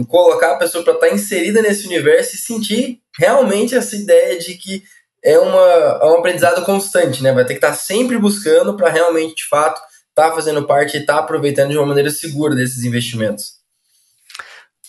colocar 0.07 0.53
a 0.53 0.57
pessoa 0.57 0.83
para 0.83 0.93
estar 0.95 1.07
tá 1.09 1.13
inserida 1.13 1.61
nesse 1.61 1.85
universo 1.85 2.35
e 2.35 2.39
sentir 2.39 3.01
realmente 3.19 3.75
essa 3.75 3.95
ideia 3.95 4.39
de 4.39 4.55
que 4.55 4.81
é, 5.23 5.37
uma, 5.37 5.99
é 6.01 6.05
um 6.05 6.17
aprendizado 6.17 6.65
constante, 6.65 7.21
né? 7.21 7.33
Vai 7.33 7.45
ter 7.45 7.53
que 7.53 7.59
estar 7.59 7.69
tá 7.69 7.75
sempre 7.75 8.17
buscando 8.17 8.75
para 8.75 8.89
realmente, 8.89 9.43
de 9.43 9.47
fato, 9.47 9.79
estar 10.09 10.29
tá 10.29 10.33
fazendo 10.33 10.65
parte 10.65 10.97
e 10.97 11.01
estar 11.01 11.17
tá 11.17 11.19
aproveitando 11.19 11.69
de 11.69 11.77
uma 11.77 11.85
maneira 11.85 12.09
segura 12.09 12.55
desses 12.55 12.83
investimentos 12.83 13.58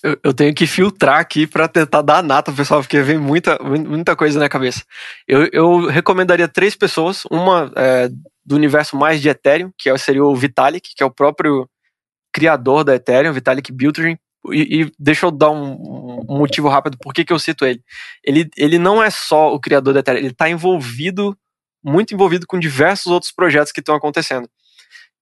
eu, 0.02 0.18
eu 0.24 0.34
tenho 0.34 0.54
que 0.54 0.66
filtrar 0.66 1.18
aqui 1.18 1.46
para 1.46 1.68
tentar 1.68 2.02
dar 2.02 2.22
nata, 2.22 2.52
pessoal, 2.52 2.80
porque 2.80 3.00
vem 3.02 3.18
muita, 3.18 3.58
muita 3.58 4.16
coisa 4.16 4.38
na 4.38 4.48
cabeça. 4.48 4.82
Eu, 5.26 5.48
eu 5.52 5.86
recomendaria 5.86 6.48
três 6.48 6.74
pessoas, 6.74 7.24
uma 7.30 7.70
é, 7.76 8.08
do 8.44 8.56
universo 8.56 8.96
mais 8.96 9.20
de 9.20 9.28
Ethereum, 9.28 9.70
que 9.78 9.90
é 9.90 9.98
seria 9.98 10.24
o 10.24 10.34
Vitalik, 10.34 10.94
que 10.94 11.02
é 11.02 11.06
o 11.06 11.10
próprio 11.10 11.68
criador 12.32 12.84
da 12.84 12.94
Ethereum, 12.94 13.32
Vitalik 13.32 13.72
Buterin, 13.72 14.16
e, 14.50 14.82
e, 14.82 14.92
deixa 14.98 15.26
eu 15.26 15.30
dar 15.30 15.50
um, 15.50 16.24
um, 16.28 16.38
motivo 16.38 16.68
rápido 16.68 16.96
por 16.98 17.12
que 17.12 17.30
eu 17.30 17.38
cito 17.38 17.66
ele. 17.66 17.82
ele. 18.24 18.48
Ele 18.56 18.78
não 18.78 19.02
é 19.02 19.10
só 19.10 19.52
o 19.52 19.60
criador 19.60 19.92
da 19.92 20.00
Ethereum, 20.00 20.20
ele 20.20 20.28
está 20.28 20.48
envolvido, 20.48 21.36
muito 21.84 22.14
envolvido 22.14 22.46
com 22.46 22.58
diversos 22.58 23.12
outros 23.12 23.32
projetos 23.32 23.70
que 23.70 23.80
estão 23.80 23.94
acontecendo. 23.94 24.48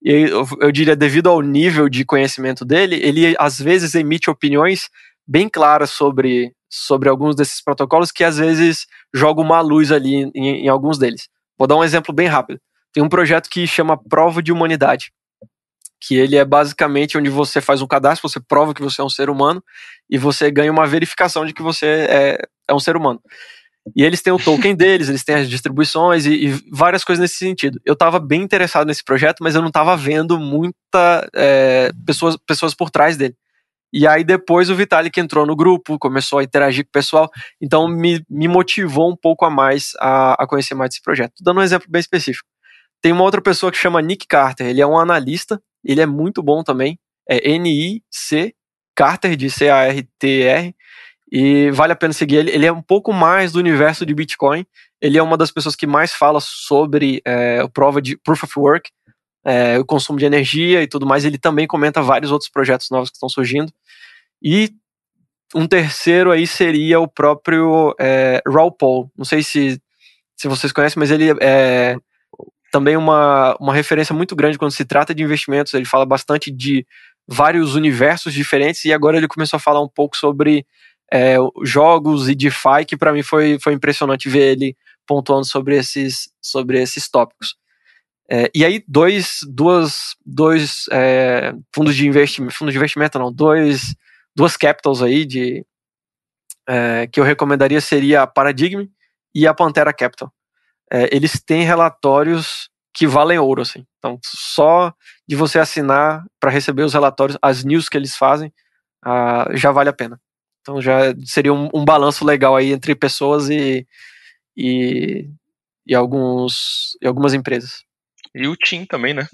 E 0.03 0.13
eu, 0.13 0.47
eu, 0.61 0.73
diria, 0.73 0.95
devido 0.95 1.29
ao 1.29 1.41
nível 1.41 1.89
de 1.89 2.05
conhecimento 2.05 2.65
dele, 2.65 2.97
ele 3.03 3.35
às 3.39 3.61
vezes 3.61 3.95
emite 3.95 4.31
opiniões 4.31 4.89
bem 5.27 5.49
claras 5.49 5.91
sobre, 5.91 6.53
sobre 6.71 7.09
alguns 7.09 7.35
desses 7.35 7.63
protocolos 7.63 8.13
que 8.13 8.25
às 8.25 8.39
vezes 8.39 8.87
jogam 9.15 9.45
uma 9.45 9.61
luz 9.61 9.91
ali 9.91 10.31
em, 10.35 10.65
em 10.65 10.69
alguns 10.69 10.99
deles. 10.99 11.29
Vou 11.59 11.67
dar 11.67 11.77
um 11.77 11.85
exemplo 11.85 12.15
bem 12.15 12.29
rápido. 12.29 12.61
Tem 12.93 13.03
um 13.03 13.09
projeto 13.09 13.51
que 13.51 13.67
chama 13.67 13.97
Prova 13.97 14.43
de 14.43 14.53
Humanidade 14.53 15.13
que 16.01 16.17
ele 16.17 16.37
é 16.37 16.45
basicamente 16.45 17.19
onde 17.19 17.29
você 17.29 17.61
faz 17.61 17.83
um 17.83 17.87
cadastro, 17.87 18.29
você 18.29 18.41
prova 18.41 18.73
que 18.73 18.83
você 18.83 19.01
é 19.01 19.05
um 19.05 19.11
ser 19.11 19.29
humano 19.29 19.63
e 20.09 20.17
você 20.17 20.51
ganha 20.51 20.71
uma 20.71 20.87
verificação 20.87 21.45
de 21.45 21.53
que 21.53 21.63
você 21.63 21.87
é, 21.87 22.39
é 22.69 22.75
um 22.75 22.79
ser 22.79 22.97
humano. 22.97 23.21
E 23.95 24.03
eles 24.03 24.23
têm 24.23 24.33
o 24.33 24.39
token 24.39 24.75
deles, 24.75 25.09
eles 25.09 25.25
têm 25.25 25.37
as 25.37 25.49
distribuições 25.49 26.27
e, 26.27 26.47
e 26.47 26.49
várias 26.71 27.05
coisas 27.05 27.21
nesse 27.21 27.37
sentido. 27.37 27.81
Eu 27.85 27.95
estava 27.95 28.19
bem 28.19 28.43
interessado 28.43 28.87
nesse 28.87 29.05
projeto, 29.05 29.43
mas 29.43 29.55
eu 29.55 29.61
não 29.61 29.69
estava 29.69 29.97
vendo 29.97 30.39
muita 30.39 31.29
é, 31.35 31.91
pessoas, 32.07 32.37
pessoas 32.47 32.75
por 32.75 32.91
trás 32.91 33.17
dele. 33.17 33.35
E 33.93 34.07
aí 34.07 34.23
depois 34.23 34.69
o 34.69 34.75
Vitalik 34.75 35.19
entrou 35.19 35.47
no 35.47 35.57
grupo, 35.57 35.99
começou 35.99 36.41
a 36.41 36.45
interagir 36.45 36.85
com 36.85 36.91
o 36.91 36.93
pessoal, 36.93 37.31
então 37.61 37.89
me, 37.89 38.23
me 38.29 38.47
motivou 38.47 39.11
um 39.11 39.17
pouco 39.17 39.47
a 39.47 39.51
mais 39.51 39.93
a, 39.99 40.43
a 40.43 40.47
conhecer 40.47 40.75
mais 40.75 40.91
desse 40.91 41.03
projeto. 41.03 41.33
Dando 41.41 41.61
um 41.61 41.63
exemplo 41.63 41.89
bem 41.91 42.01
específico. 42.01 42.47
Tem 43.01 43.13
uma 43.13 43.23
outra 43.23 43.41
pessoa 43.41 43.73
que 43.73 43.79
chama 43.79 44.03
Nick 44.03 44.27
Carter, 44.27 44.67
ele 44.67 44.83
é 44.83 44.87
um 44.87 44.99
analista 44.99 45.59
ele 45.85 46.01
é 46.01 46.07
muito 46.07 46.43
bom 46.43 46.63
também. 46.63 46.99
É 47.29 47.51
N-I-C, 47.53 48.55
Carter, 48.95 49.37
de 49.37 49.51
C-A-R-T-R. 49.51 50.75
E 51.31 51.71
vale 51.71 51.93
a 51.93 51.97
pena 51.97 52.13
seguir 52.13 52.37
ele. 52.37 52.51
Ele 52.51 52.67
é 52.67 52.73
um 52.73 52.83
pouco 52.83 53.13
mais 53.13 53.53
do 53.53 53.59
universo 53.59 54.07
de 54.07 54.15
Bitcoin. 54.15 54.67
Ele 55.01 55.19
é 55.19 55.23
uma 55.23 55.37
das 55.37 55.51
pessoas 55.51 55.77
que 55.77 55.87
mais 55.87 56.13
fala 56.13 56.41
sobre 56.41 57.21
é, 57.25 57.61
a 57.61 57.69
prova 57.69 58.01
de 58.01 58.17
Proof 58.17 58.45
of 58.45 58.59
Work, 58.59 58.91
é, 59.45 59.79
o 59.79 59.85
consumo 59.85 60.19
de 60.19 60.25
energia 60.25 60.83
e 60.83 60.87
tudo 60.89 61.07
mais. 61.07 61.25
Ele 61.25 61.39
também 61.39 61.67
comenta 61.67 62.03
vários 62.03 62.33
outros 62.33 62.51
projetos 62.51 62.89
novos 62.91 63.11
que 63.11 63.17
estão 63.17 63.29
surgindo. 63.29 63.73
E 64.43 64.71
um 65.55 65.67
terceiro 65.67 66.31
aí 66.31 66.47
seria 66.47 67.01
o 67.01 67.09
próprio 67.09 67.95
é, 67.99 68.41
Paul. 68.79 69.11
Não 69.17 69.25
sei 69.25 69.43
se, 69.43 69.81
se 70.37 70.49
vocês 70.49 70.73
conhecem, 70.73 70.99
mas 70.99 71.11
ele 71.11 71.31
é, 71.41 71.97
também 72.73 72.97
uma, 72.97 73.57
uma 73.61 73.75
referência 73.75 74.15
muito 74.15 74.35
grande 74.35 74.59
quando 74.59 74.73
se 74.73 74.85
trata 74.85 75.15
de 75.15 75.23
investimentos. 75.23 75.75
Ele 75.75 75.85
fala 75.85 76.07
bastante 76.07 76.51
de 76.51 76.87
vários 77.27 77.75
universos 77.75 78.33
diferentes 78.33 78.85
e 78.87 78.93
agora 78.93 79.19
ele 79.19 79.29
começou 79.29 79.59
a 79.59 79.61
falar 79.61 79.83
um 79.83 79.89
pouco 79.89 80.17
sobre 80.17 80.67
é, 81.13 81.37
jogos 81.65 82.29
e 82.29 82.35
DeFi, 82.35 82.85
que 82.87 82.97
para 82.97 83.13
mim 83.13 83.23
foi, 83.23 83.59
foi 83.61 83.73
impressionante 83.73 84.29
ver 84.29 84.53
ele 84.53 84.77
pontuando 85.07 85.45
sobre 85.45 85.77
esses, 85.77 86.31
sobre 86.41 86.81
esses 86.81 87.09
tópicos. 87.09 87.57
É, 88.31 88.51
e 88.55 88.65
aí, 88.65 88.85
dois, 88.87 89.39
duas, 89.49 90.15
dois 90.25 90.85
é, 90.93 91.55
fundos 91.75 91.97
de 91.97 92.07
investimento, 92.07 92.55
fundos 92.55 92.73
de 92.75 92.79
investimento 92.79 93.19
não, 93.19 93.33
dois, 93.33 93.95
duas 94.37 94.57
capitals 94.57 95.03
aí 95.03 95.25
de, 95.25 95.65
é, 96.69 97.07
que 97.07 97.19
eu 97.19 97.25
recomendaria 97.25 97.81
seria 97.81 98.23
a 98.23 98.27
Paradigm 98.27 98.87
e 99.35 99.47
a 99.47 99.55
Pantera 99.55 99.95
Capital 99.95 100.31
é, 100.91 101.15
eles 101.15 101.41
têm 101.41 101.65
relatórios 101.65 102.71
que 102.95 103.07
valem 103.07 103.39
ouro, 103.39 103.63
assim. 103.63 103.87
Então, 103.99 104.19
só 104.25 104.93
de 105.27 105.37
você 105.37 105.59
assinar 105.59 106.25
para 106.41 106.51
receber 106.51 106.83
os 106.83 106.95
relatórios, 106.95 107.39
as 107.41 107.65
news 107.65 107.89
que 107.89 107.97
eles 107.97 108.17
fazem, 108.17 108.53
uh, 109.07 109.57
já 109.57 109.71
vale 109.71 109.89
a 109.89 109.93
pena. 109.93 110.21
Então, 110.69 110.83
já 110.83 111.15
seria 111.25 111.51
um, 111.51 111.71
um 111.73 111.83
balanço 111.83 112.27
legal 112.27 112.55
aí 112.55 112.73
entre 112.73 112.95
pessoas 112.95 113.49
e, 113.49 113.87
e, 114.55 115.27
e, 115.87 115.95
alguns, 115.95 116.95
e 117.01 117.07
algumas 117.07 117.33
empresas. 117.33 117.85
E 118.35 118.47
o 118.47 118.55
Tim 118.55 118.85
também, 118.85 119.15
né? 119.15 119.27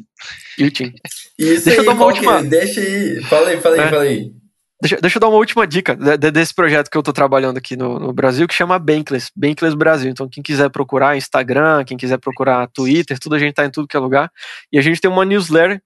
E 0.56 0.62
o 0.62 0.70
Tim. 0.70 0.94
Isso 1.36 1.64
deixa 1.64 1.70
aí, 1.70 1.76
eu 1.78 1.84
dar 1.84 1.94
uma 1.94 2.04
última. 2.04 2.40
Deixa 2.40 2.80
aí. 2.80 3.20
Fala 3.24 3.48
aí, 3.48 3.60
fala 3.60 3.74
aí, 3.74 3.80
é. 3.80 3.90
fala 3.90 4.02
aí. 4.02 4.32
Deixa, 4.80 4.96
deixa 5.00 5.16
eu 5.16 5.20
dar 5.20 5.26
uma 5.26 5.38
última 5.38 5.66
dica 5.66 5.96
de, 5.96 6.30
desse 6.30 6.54
projeto 6.54 6.88
que 6.88 6.96
eu 6.96 7.00
estou 7.00 7.12
trabalhando 7.12 7.58
aqui 7.58 7.76
no, 7.76 7.98
no, 7.98 8.12
Brasil, 8.12 8.46
que 8.46 8.54
chama 8.54 8.78
Bankless, 8.78 9.32
Bankless 9.34 9.76
Brasil. 9.76 10.08
Então, 10.08 10.28
quem 10.28 10.40
quiser 10.40 10.70
procurar 10.70 11.16
Instagram, 11.16 11.84
quem 11.84 11.96
quiser 11.96 12.18
procurar 12.18 12.68
Twitter, 12.68 13.18
tudo 13.18 13.34
a 13.34 13.40
gente 13.40 13.50
está 13.50 13.66
em 13.66 13.70
tudo 13.70 13.88
que 13.88 13.96
é 13.96 14.00
lugar. 14.00 14.30
E 14.70 14.78
a 14.78 14.82
gente 14.82 15.00
tem 15.00 15.10
uma 15.10 15.24
newsletter, 15.24 15.82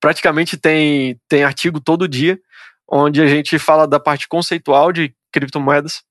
praticamente 0.00 0.56
tem, 0.56 1.20
tem 1.28 1.44
artigo 1.44 1.80
todo 1.80 2.08
dia, 2.08 2.36
onde 2.88 3.22
a 3.22 3.26
gente 3.26 3.58
fala 3.58 3.86
da 3.86 3.98
parte 3.98 4.28
conceitual 4.28 4.92
de 4.92 5.14
criptomoedas. 5.32 6.02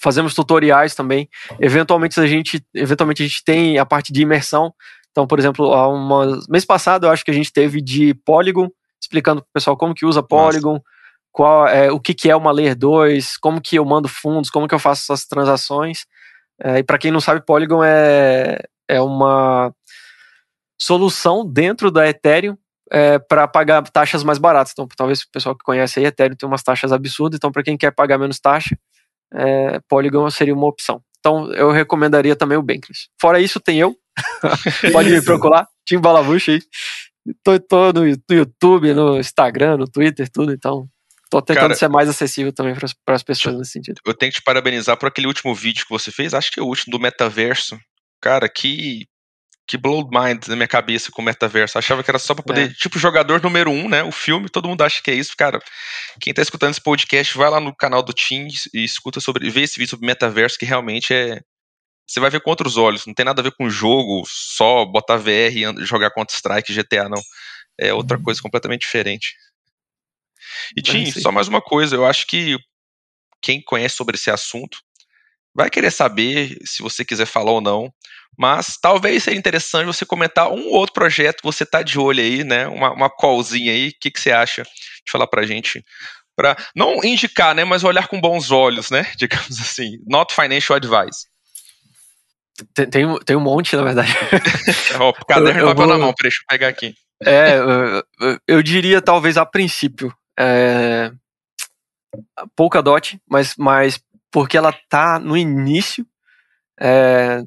Fazemos 0.00 0.34
tutoriais 0.34 0.94
também. 0.94 1.28
Eventualmente 1.58 2.18
a 2.20 2.26
gente, 2.26 2.64
eventualmente 2.72 3.22
a 3.22 3.26
gente 3.26 3.42
tem 3.44 3.78
a 3.78 3.84
parte 3.84 4.12
de 4.12 4.22
imersão. 4.22 4.72
Então, 5.10 5.26
por 5.26 5.38
exemplo, 5.38 5.72
há 5.72 5.88
uma, 5.88 6.40
mês 6.48 6.64
passado 6.64 7.06
eu 7.06 7.10
acho 7.10 7.24
que 7.24 7.30
a 7.30 7.34
gente 7.34 7.52
teve 7.52 7.80
de 7.80 8.14
Polygon 8.14 8.68
explicando 9.00 9.42
para 9.42 9.48
o 9.48 9.52
pessoal 9.52 9.76
como 9.76 9.94
que 9.94 10.06
usa 10.06 10.22
Polygon, 10.22 10.80
qual, 11.32 11.66
é, 11.66 11.90
o 11.90 12.00
que, 12.00 12.14
que 12.14 12.30
é 12.30 12.36
uma 12.36 12.52
Layer 12.52 12.76
2, 12.76 13.36
como 13.38 13.60
que 13.60 13.76
eu 13.76 13.84
mando 13.84 14.08
fundos, 14.08 14.50
como 14.50 14.68
que 14.68 14.74
eu 14.74 14.78
faço 14.78 15.02
essas 15.02 15.26
transações. 15.26 16.04
É, 16.60 16.78
e 16.78 16.82
para 16.82 16.98
quem 16.98 17.10
não 17.10 17.20
sabe, 17.20 17.44
Polygon 17.44 17.82
é, 17.82 18.58
é 18.88 19.00
uma 19.00 19.72
solução 20.80 21.44
dentro 21.44 21.90
da 21.90 22.08
Ethereum 22.08 22.56
é, 22.90 23.18
para 23.18 23.46
pagar 23.46 23.82
taxas 23.90 24.22
mais 24.24 24.38
baratas. 24.38 24.72
Então, 24.72 24.88
talvez 24.96 25.20
o 25.20 25.30
pessoal 25.32 25.56
que 25.56 25.64
conhece 25.64 25.98
aí, 25.98 26.06
Ethereum 26.06 26.36
tem 26.36 26.48
umas 26.48 26.62
taxas 26.62 26.92
absurdas, 26.92 27.36
então 27.36 27.52
para 27.52 27.62
quem 27.62 27.76
quer 27.76 27.90
pagar 27.90 28.18
menos 28.18 28.40
taxa, 28.40 28.76
é, 29.34 29.80
Polygon 29.88 30.30
seria 30.30 30.54
uma 30.54 30.66
opção. 30.66 31.02
Então, 31.18 31.52
eu 31.52 31.70
recomendaria 31.70 32.36
também 32.36 32.56
o 32.56 32.62
Bankless. 32.62 33.08
Fora 33.20 33.40
isso, 33.40 33.60
tem 33.60 33.78
eu. 33.78 33.96
Pode 34.92 35.10
me 35.10 35.22
procurar, 35.22 35.66
Tim 35.86 35.98
Balabucha 35.98 36.52
aí 36.52 36.60
tô, 37.42 37.58
tô 37.60 37.92
no, 37.92 38.06
YouTube, 38.06 38.94
no 38.94 39.18
Instagram, 39.18 39.76
no 39.76 39.88
Twitter, 39.88 40.28
tudo, 40.30 40.52
então 40.52 40.88
tô 41.30 41.42
tentando 41.42 41.62
Cara, 41.62 41.74
ser 41.74 41.88
mais 41.88 42.08
acessível 42.08 42.52
também 42.52 42.74
para 42.74 43.14
as 43.14 43.22
pessoas 43.22 43.56
nesse 43.56 43.72
sentido. 43.72 44.00
Eu 44.04 44.14
tenho 44.14 44.32
que 44.32 44.38
te 44.38 44.44
parabenizar 44.44 44.96
por 44.96 45.06
aquele 45.06 45.26
último 45.26 45.54
vídeo 45.54 45.84
que 45.84 45.90
você 45.90 46.10
fez, 46.10 46.34
acho 46.34 46.50
que 46.50 46.60
é 46.60 46.62
o 46.62 46.66
último 46.66 46.92
do 46.92 47.00
metaverso. 47.00 47.78
Cara, 48.20 48.48
que 48.48 49.06
que 49.68 49.76
blow 49.76 50.08
mind 50.10 50.46
na 50.48 50.56
minha 50.56 50.66
cabeça 50.66 51.12
com 51.12 51.20
o 51.20 51.24
metaverso. 51.24 51.76
achava 51.76 52.02
que 52.02 52.10
era 52.10 52.18
só 52.18 52.34
pra 52.34 52.42
poder, 52.42 52.70
é. 52.70 52.74
tipo, 52.74 52.98
jogador 52.98 53.42
número 53.42 53.70
um, 53.70 53.86
né? 53.86 54.02
O 54.02 54.10
filme, 54.10 54.48
todo 54.48 54.66
mundo 54.66 54.82
acha 54.82 55.02
que 55.02 55.10
é 55.10 55.14
isso. 55.14 55.36
Cara, 55.36 55.60
quem 56.18 56.32
tá 56.32 56.40
escutando 56.40 56.70
esse 56.70 56.80
podcast, 56.80 57.36
vai 57.36 57.50
lá 57.50 57.60
no 57.60 57.76
canal 57.76 58.02
do 58.02 58.14
Tim 58.14 58.48
e 58.72 58.82
escuta 58.82 59.20
sobre, 59.20 59.50
vê 59.50 59.60
esse 59.60 59.78
vídeo 59.78 59.90
sobre 59.90 60.06
metaverso, 60.06 60.58
que 60.58 60.64
realmente 60.64 61.12
é, 61.12 61.42
você 62.06 62.18
vai 62.18 62.30
ver 62.30 62.40
com 62.40 62.48
outros 62.48 62.78
olhos. 62.78 63.04
Não 63.04 63.12
tem 63.12 63.26
nada 63.26 63.42
a 63.42 63.44
ver 63.44 63.52
com 63.52 63.68
jogo, 63.68 64.22
só 64.26 64.86
botar 64.86 65.18
VR 65.18 65.54
e 65.54 65.84
jogar 65.84 66.10
Counter-Strike, 66.12 66.72
GTA, 66.72 67.06
não. 67.06 67.20
É 67.78 67.92
outra 67.92 68.16
uhum. 68.16 68.24
coisa 68.24 68.40
completamente 68.40 68.80
diferente. 68.80 69.36
E 70.74 70.80
Tim, 70.80 71.10
só 71.12 71.30
mais 71.30 71.46
uma 71.46 71.60
coisa, 71.60 71.94
eu 71.94 72.06
acho 72.06 72.26
que 72.26 72.56
quem 73.42 73.62
conhece 73.62 73.96
sobre 73.96 74.16
esse 74.16 74.30
assunto 74.30 74.78
vai 75.58 75.68
querer 75.68 75.90
saber 75.90 76.56
se 76.64 76.80
você 76.80 77.04
quiser 77.04 77.26
falar 77.26 77.50
ou 77.50 77.60
não, 77.60 77.92
mas 78.38 78.78
talvez 78.80 79.24
seja 79.24 79.36
interessante 79.36 79.86
você 79.86 80.06
comentar 80.06 80.52
um 80.52 80.68
outro 80.68 80.94
projeto 80.94 81.38
que 81.38 81.44
você 81.46 81.66
tá 81.66 81.82
de 81.82 81.98
olho 81.98 82.22
aí, 82.22 82.44
né? 82.44 82.68
Uma, 82.68 82.92
uma 82.92 83.10
callzinha 83.10 83.72
aí, 83.72 83.88
o 83.88 83.92
que, 84.00 84.08
que 84.08 84.20
você 84.20 84.30
acha 84.30 84.62
de 84.62 85.10
falar 85.10 85.26
pra 85.26 85.44
gente? 85.44 85.84
Para 86.36 86.56
não 86.76 87.02
indicar, 87.02 87.56
né, 87.56 87.64
mas 87.64 87.82
olhar 87.82 88.06
com 88.06 88.20
bons 88.20 88.52
olhos, 88.52 88.88
né? 88.88 89.04
Digamos 89.18 89.60
assim, 89.60 89.98
not 90.06 90.32
financial 90.32 90.76
advice. 90.76 91.26
Tem, 92.72 92.88
tem, 92.88 93.18
tem 93.24 93.36
um 93.36 93.40
monte, 93.40 93.74
na 93.74 93.82
verdade. 93.82 94.12
o 95.00 95.26
caderno 95.26 95.66
tá 95.66 95.74
vou... 95.74 95.86
na 95.88 95.98
mão, 95.98 96.14
deixa 96.22 96.38
eu 96.40 96.46
pegar 96.48 96.68
aqui. 96.68 96.94
É, 97.24 97.58
eu, 97.58 98.38
eu 98.46 98.62
diria 98.62 99.02
talvez 99.02 99.36
a 99.36 99.44
princípio. 99.44 100.14
É, 100.38 101.10
Polkadot, 102.56 103.20
mas, 103.28 103.54
mas 103.56 104.00
porque 104.30 104.56
ela 104.56 104.72
tá 104.88 105.18
no 105.18 105.36
início. 105.36 106.06
É, 106.80 107.42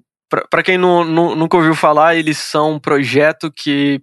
para 0.50 0.64
quem 0.64 0.78
não, 0.78 1.04
não, 1.04 1.36
nunca 1.36 1.58
ouviu 1.58 1.76
falar, 1.76 2.16
eles 2.16 2.38
são 2.38 2.74
um 2.74 2.80
projeto 2.80 3.52
que 3.52 4.02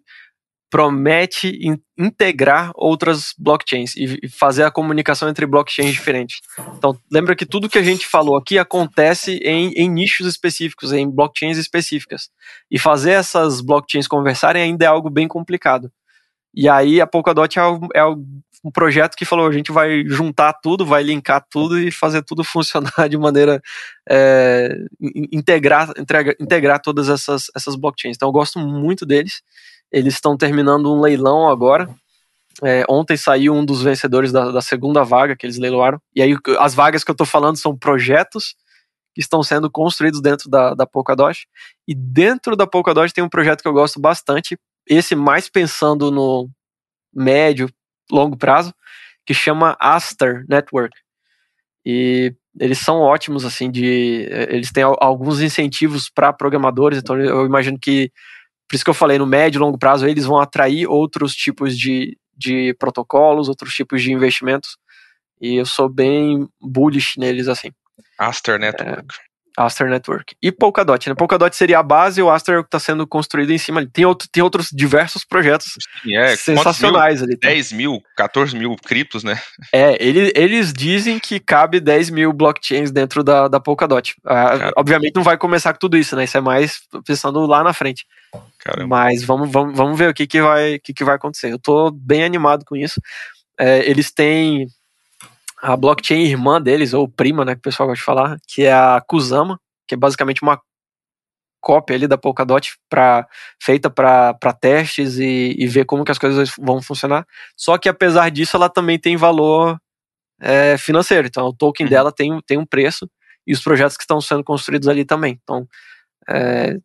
promete 0.70 1.48
in, 1.62 1.78
integrar 1.98 2.70
outras 2.74 3.32
blockchains 3.38 3.96
e 3.96 4.28
fazer 4.28 4.64
a 4.64 4.70
comunicação 4.70 5.28
entre 5.28 5.46
blockchains 5.46 5.92
diferentes. 5.92 6.40
Então, 6.76 6.98
lembra 7.10 7.34
que 7.34 7.46
tudo 7.46 7.68
que 7.68 7.78
a 7.78 7.82
gente 7.82 8.06
falou 8.06 8.36
aqui 8.36 8.58
acontece 8.58 9.38
em, 9.42 9.72
em 9.72 9.88
nichos 9.88 10.26
específicos, 10.26 10.92
em 10.92 11.10
blockchains 11.10 11.56
específicas. 11.56 12.28
E 12.70 12.78
fazer 12.78 13.12
essas 13.12 13.62
blockchains 13.62 14.06
conversarem 14.06 14.62
ainda 14.62 14.84
é 14.84 14.88
algo 14.88 15.08
bem 15.08 15.26
complicado. 15.26 15.90
E 16.54 16.68
aí 16.68 17.00
a 17.00 17.06
Polkadot 17.06 17.58
é, 17.58 17.62
é 17.94 18.02
um 18.64 18.70
projeto 18.70 19.16
que 19.16 19.24
falou, 19.24 19.46
a 19.46 19.52
gente 19.52 19.70
vai 19.70 20.04
juntar 20.06 20.52
tudo, 20.52 20.84
vai 20.84 21.02
linkar 21.02 21.44
tudo 21.50 21.78
e 21.78 21.90
fazer 21.90 22.22
tudo 22.22 22.42
funcionar 22.44 23.08
de 23.08 23.16
maneira 23.16 23.60
é, 24.08 24.76
integrar, 25.32 25.92
integrar 26.40 26.80
todas 26.80 27.08
essas, 27.08 27.46
essas 27.54 27.76
blockchains. 27.76 28.16
Então 28.16 28.28
eu 28.28 28.32
gosto 28.32 28.58
muito 28.58 29.06
deles 29.06 29.42
Eles 29.90 30.14
estão 30.14 30.36
terminando 30.36 30.92
um 30.92 31.00
leilão 31.00 31.48
agora. 31.48 31.88
É, 32.62 32.84
ontem 32.88 33.16
saiu 33.16 33.54
um 33.54 33.64
dos 33.64 33.82
vencedores 33.82 34.32
da, 34.32 34.50
da, 34.50 34.60
segunda 34.60 35.04
vaga 35.04 35.36
que 35.36 35.46
eles 35.46 35.58
leiloaram. 35.58 36.00
E 36.14 36.20
aí, 36.20 36.36
as 36.58 36.74
vagas 36.74 37.04
que 37.04 37.10
eu 37.10 37.14
estou 37.14 37.26
falando 37.26 37.56
são 37.56 37.76
projetos 37.76 38.56
que 39.14 39.20
estão 39.20 39.42
sendo 39.44 39.70
construídos 39.70 40.20
dentro 40.20 40.50
da, 40.50 40.74
da 40.74 40.84
Polkadot. 40.84 41.46
E 41.86 41.94
dentro 41.94 42.56
da 42.56 42.66
Polkadot 42.66 43.12
tem 43.12 43.22
um 43.22 43.28
projeto 43.28 43.62
que 43.62 43.68
eu 43.68 43.72
gosto 43.72 44.00
bastante, 44.00 44.58
esse 44.88 45.14
mais 45.14 45.48
pensando 45.48 46.10
no 46.10 46.50
médio, 47.14 47.68
longo 48.10 48.36
prazo, 48.36 48.74
que 49.26 49.34
chama 49.34 49.76
Aster 49.80 50.44
Network. 50.48 50.96
E 51.84 52.34
eles 52.60 52.78
são 52.78 53.00
ótimos, 53.00 53.44
assim, 53.44 53.70
de. 53.70 54.28
Eles 54.48 54.72
têm 54.72 54.82
alguns 54.82 55.40
incentivos 55.40 56.10
para 56.10 56.32
programadores, 56.32 56.98
então 56.98 57.18
eu 57.18 57.46
imagino 57.46 57.78
que. 57.78 58.10
Por 58.68 58.74
isso 58.74 58.84
que 58.84 58.90
eu 58.90 58.94
falei, 58.94 59.18
no 59.18 59.26
médio 59.26 59.58
e 59.58 59.60
longo 59.60 59.78
prazo, 59.78 60.06
eles 60.06 60.26
vão 60.26 60.38
atrair 60.38 60.86
outros 60.86 61.34
tipos 61.34 61.78
de, 61.78 62.18
de 62.36 62.74
protocolos, 62.78 63.48
outros 63.48 63.72
tipos 63.72 64.02
de 64.02 64.12
investimentos. 64.12 64.76
E 65.40 65.54
eu 65.54 65.64
sou 65.64 65.88
bem 65.88 66.46
bullish 66.60 67.18
neles, 67.18 67.48
assim. 67.48 67.70
Aster 68.18 68.58
Network. 68.58 69.06
É, 69.18 69.27
Aster 69.58 69.88
Network. 69.88 70.36
E 70.40 70.52
Polkadot, 70.52 71.08
né? 71.08 71.14
Polkadot 71.14 71.54
seria 71.54 71.80
a 71.80 71.82
base 71.82 72.20
e 72.20 72.22
o 72.22 72.30
Aster 72.30 72.60
está 72.60 72.78
sendo 72.78 73.06
construído 73.06 73.50
em 73.50 73.58
cima. 73.58 73.84
Tem, 73.84 74.04
outro, 74.04 74.28
tem 74.30 74.42
outros 74.42 74.68
diversos 74.72 75.24
projetos 75.24 75.74
Sim, 76.02 76.16
é, 76.16 76.36
sensacionais 76.36 77.20
mil, 77.20 77.30
ali. 77.30 77.36
10 77.36 77.72
mil, 77.72 78.02
14 78.16 78.56
mil 78.56 78.76
criptos, 78.76 79.24
né? 79.24 79.40
É, 79.72 79.96
ele, 80.02 80.32
eles 80.36 80.72
dizem 80.72 81.18
que 81.18 81.40
cabe 81.40 81.80
10 81.80 82.10
mil 82.10 82.32
blockchains 82.32 82.92
dentro 82.92 83.24
da, 83.24 83.48
da 83.48 83.58
Polkadot. 83.58 84.14
Ah, 84.24 84.70
obviamente 84.76 85.16
não 85.16 85.24
vai 85.24 85.36
começar 85.36 85.72
com 85.72 85.80
tudo 85.80 85.96
isso, 85.96 86.14
né? 86.14 86.24
Isso 86.24 86.36
é 86.36 86.40
mais 86.40 86.80
pensando 87.04 87.44
lá 87.44 87.64
na 87.64 87.72
frente. 87.72 88.06
Caramba. 88.60 88.86
Mas 88.86 89.24
vamos, 89.24 89.50
vamos, 89.50 89.76
vamos 89.76 89.98
ver 89.98 90.10
o 90.10 90.14
que, 90.14 90.26
que, 90.26 90.40
vai, 90.40 90.78
que, 90.78 90.94
que 90.94 91.04
vai 91.04 91.16
acontecer. 91.16 91.52
Eu 91.52 91.58
tô 91.58 91.90
bem 91.90 92.22
animado 92.22 92.64
com 92.64 92.76
isso. 92.76 93.00
É, 93.58 93.78
eles 93.90 94.12
têm 94.12 94.68
a 95.60 95.76
blockchain 95.76 96.22
irmã 96.22 96.60
deles, 96.60 96.94
ou 96.94 97.08
prima, 97.08 97.44
né, 97.44 97.54
que 97.54 97.60
o 97.60 97.62
pessoal 97.62 97.88
gosta 97.88 98.00
de 98.00 98.04
falar, 98.04 98.38
que 98.46 98.64
é 98.64 98.72
a 98.72 99.02
Kusama, 99.06 99.60
que 99.86 99.94
é 99.94 99.98
basicamente 99.98 100.42
uma 100.42 100.60
cópia 101.60 101.96
ali 101.96 102.06
da 102.06 102.16
Polkadot 102.16 102.76
pra, 102.88 103.26
feita 103.60 103.90
para 103.90 104.52
testes 104.60 105.18
e, 105.18 105.56
e, 105.58 105.66
ver 105.66 105.84
como 105.84 106.04
que 106.04 106.12
as 106.12 106.18
coisas 106.18 106.52
vão 106.58 106.80
funcionar. 106.80 107.26
Só 107.56 107.76
que 107.76 107.88
apesar 107.88 108.30
disso, 108.30 108.56
ela 108.56 108.68
também 108.68 108.98
tem 108.98 109.16
valor 109.16 109.78
é, 110.40 110.78
financeiro. 110.78 111.26
Então, 111.26 111.46
o 111.46 111.52
token 111.52 111.86
uhum. 111.86 111.90
dela 111.90 112.12
tem, 112.12 112.40
tem 112.46 112.58
um 112.58 112.66
preço 112.66 113.10
e 113.46 113.52
os 113.52 113.60
projetos 113.60 113.96
que 113.96 114.04
estão 114.04 114.20
sendo 114.20 114.44
construídos 114.44 114.88
ali 114.88 115.04
também. 115.04 115.40
Então, 115.42 115.66
é, 116.28 116.76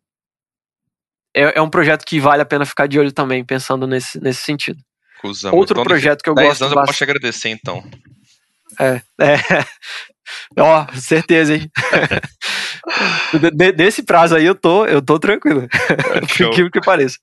é, 1.34 1.58
é 1.58 1.62
um 1.62 1.70
projeto 1.70 2.04
que 2.04 2.18
vale 2.18 2.42
a 2.42 2.46
pena 2.46 2.64
ficar 2.64 2.86
de 2.86 2.98
olho 2.98 3.12
também, 3.12 3.44
pensando 3.44 3.86
nesse, 3.86 4.20
nesse 4.20 4.42
sentido. 4.42 4.82
Kusama. 5.20 5.56
Outro 5.56 5.74
então, 5.74 5.84
projeto 5.84 6.22
que 6.22 6.28
eu 6.28 6.34
gosto 6.34 6.62
anos 6.62 6.76
eu 6.76 6.84
posso 6.84 6.98
te 6.98 7.04
agradecer, 7.04 7.48
então. 7.48 7.82
É, 8.78 9.00
é. 9.20 9.36
Ó, 10.58 10.86
certeza, 10.94 11.54
hein? 11.54 11.70
de, 13.52 13.72
desse 13.72 14.02
prazo 14.02 14.36
aí 14.36 14.44
eu 14.44 14.54
tô, 14.54 14.86
eu 14.86 15.02
tô 15.02 15.18
tranquilo. 15.18 15.68
É, 15.90 16.20
Por 16.60 16.70
que 16.70 16.80
pareça. 16.80 17.18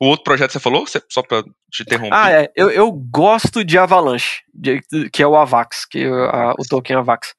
O 0.00 0.06
outro 0.06 0.24
projeto 0.24 0.48
que 0.48 0.52
você 0.54 0.60
falou, 0.60 0.84
só 1.08 1.22
pra 1.22 1.42
te 1.70 1.82
interromper. 1.82 2.14
Ah, 2.14 2.30
é. 2.30 2.50
Eu, 2.56 2.70
eu 2.70 2.90
gosto 2.90 3.64
de 3.64 3.78
Avalanche, 3.78 4.42
de, 4.54 4.80
que 5.12 5.22
é 5.22 5.26
o 5.26 5.36
Avax, 5.36 5.84
que 5.84 6.04
é 6.04 6.08
a, 6.08 6.54
o 6.58 6.64
token 6.68 6.96
Avax. 6.96 7.34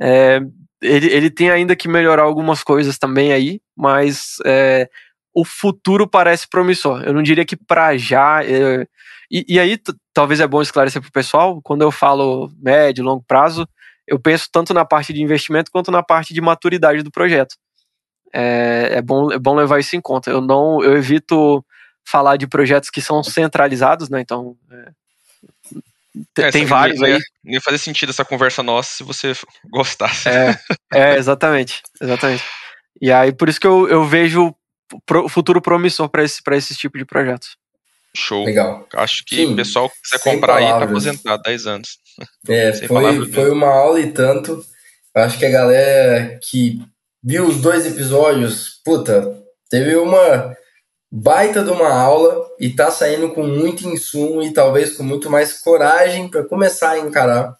É, 0.00 0.40
ele, 0.82 1.06
ele 1.08 1.30
tem 1.30 1.50
ainda 1.50 1.76
que 1.76 1.88
melhorar 1.88 2.22
algumas 2.22 2.62
coisas 2.62 2.98
também 2.98 3.32
aí, 3.32 3.60
mas 3.76 4.36
é, 4.44 4.88
o 5.34 5.44
futuro 5.44 6.08
parece 6.08 6.48
promissor. 6.48 7.02
Eu 7.04 7.12
não 7.12 7.22
diria 7.22 7.44
que 7.44 7.56
para 7.56 7.96
já. 7.96 8.42
É, 8.42 8.86
e, 9.30 9.44
e, 9.48 9.60
aí, 9.60 9.78
talvez 10.12 10.40
é 10.40 10.46
bom 10.46 10.62
esclarecer 10.62 11.00
para 11.00 11.08
o 11.08 11.12
pessoal, 11.12 11.60
quando 11.62 11.82
eu 11.82 11.90
falo 11.90 12.50
médio, 12.58 13.04
longo 13.04 13.24
prazo, 13.26 13.68
eu 14.06 14.18
penso 14.18 14.48
tanto 14.52 14.72
na 14.72 14.84
parte 14.84 15.12
de 15.12 15.22
investimento 15.22 15.70
quanto 15.70 15.90
na 15.90 16.02
parte 16.02 16.32
de 16.32 16.40
maturidade 16.40 17.02
do 17.02 17.10
projeto. 17.10 17.56
É, 18.32 18.90
é, 18.92 19.02
bom, 19.02 19.32
é 19.32 19.38
bom 19.38 19.54
levar 19.54 19.80
isso 19.80 19.96
em 19.96 20.00
conta. 20.00 20.30
Eu 20.30 20.40
não, 20.40 20.82
eu 20.82 20.96
evito 20.96 21.64
falar 22.04 22.36
de 22.36 22.46
projetos 22.46 22.90
que 22.90 23.00
são 23.00 23.22
centralizados, 23.22 24.08
né? 24.08 24.20
Então, 24.20 24.56
é, 24.70 24.92
é 26.38 26.50
tem 26.50 26.64
vários 26.64 27.02
aí. 27.02 27.18
Ia 27.44 27.60
fazer 27.60 27.78
sentido 27.78 28.10
essa 28.10 28.24
conversa 28.24 28.62
nossa 28.62 28.90
se 28.96 29.02
você 29.02 29.32
gostasse. 29.68 30.28
É, 30.28 30.58
é 30.94 31.16
exatamente, 31.16 31.82
exatamente. 32.00 32.44
E 33.00 33.12
aí, 33.12 33.32
por 33.32 33.48
isso 33.48 33.60
que 33.60 33.66
eu, 33.66 33.88
eu 33.88 34.04
vejo 34.04 34.54
o 35.10 35.28
futuro 35.28 35.60
promissor 35.60 36.08
para 36.08 36.22
esse, 36.22 36.40
esse 36.52 36.76
tipo 36.76 36.96
de 36.96 37.04
projetos. 37.04 37.56
Show. 38.16 38.44
Legal. 38.44 38.86
Acho 38.94 39.24
que 39.24 39.36
Sim, 39.36 39.52
o 39.52 39.56
pessoal 39.56 39.88
que 39.88 39.96
quiser 40.02 40.18
comprar 40.18 40.54
palavras. 40.54 40.72
aí 40.72 40.78
para 40.78 40.90
aposentar 40.90 41.36
10 41.38 41.66
anos. 41.66 41.98
É, 42.48 42.72
foi, 42.86 43.32
foi 43.32 43.50
uma 43.50 43.68
aula 43.68 44.00
e 44.00 44.12
tanto. 44.12 44.64
Acho 45.14 45.38
que 45.38 45.46
a 45.46 45.50
galera 45.50 46.38
que 46.42 46.80
viu 47.22 47.46
os 47.46 47.60
dois 47.60 47.86
episódios, 47.86 48.80
puta, 48.84 49.36
teve 49.70 49.96
uma 49.96 50.54
baita 51.10 51.62
de 51.62 51.70
uma 51.70 51.92
aula 51.92 52.46
e 52.60 52.70
tá 52.70 52.90
saindo 52.90 53.30
com 53.30 53.46
muito 53.46 53.88
insumo 53.88 54.42
e 54.42 54.52
talvez 54.52 54.96
com 54.96 55.02
muito 55.02 55.30
mais 55.30 55.60
coragem 55.60 56.28
para 56.28 56.44
começar 56.44 56.90
a 56.90 56.98
encarar. 56.98 57.54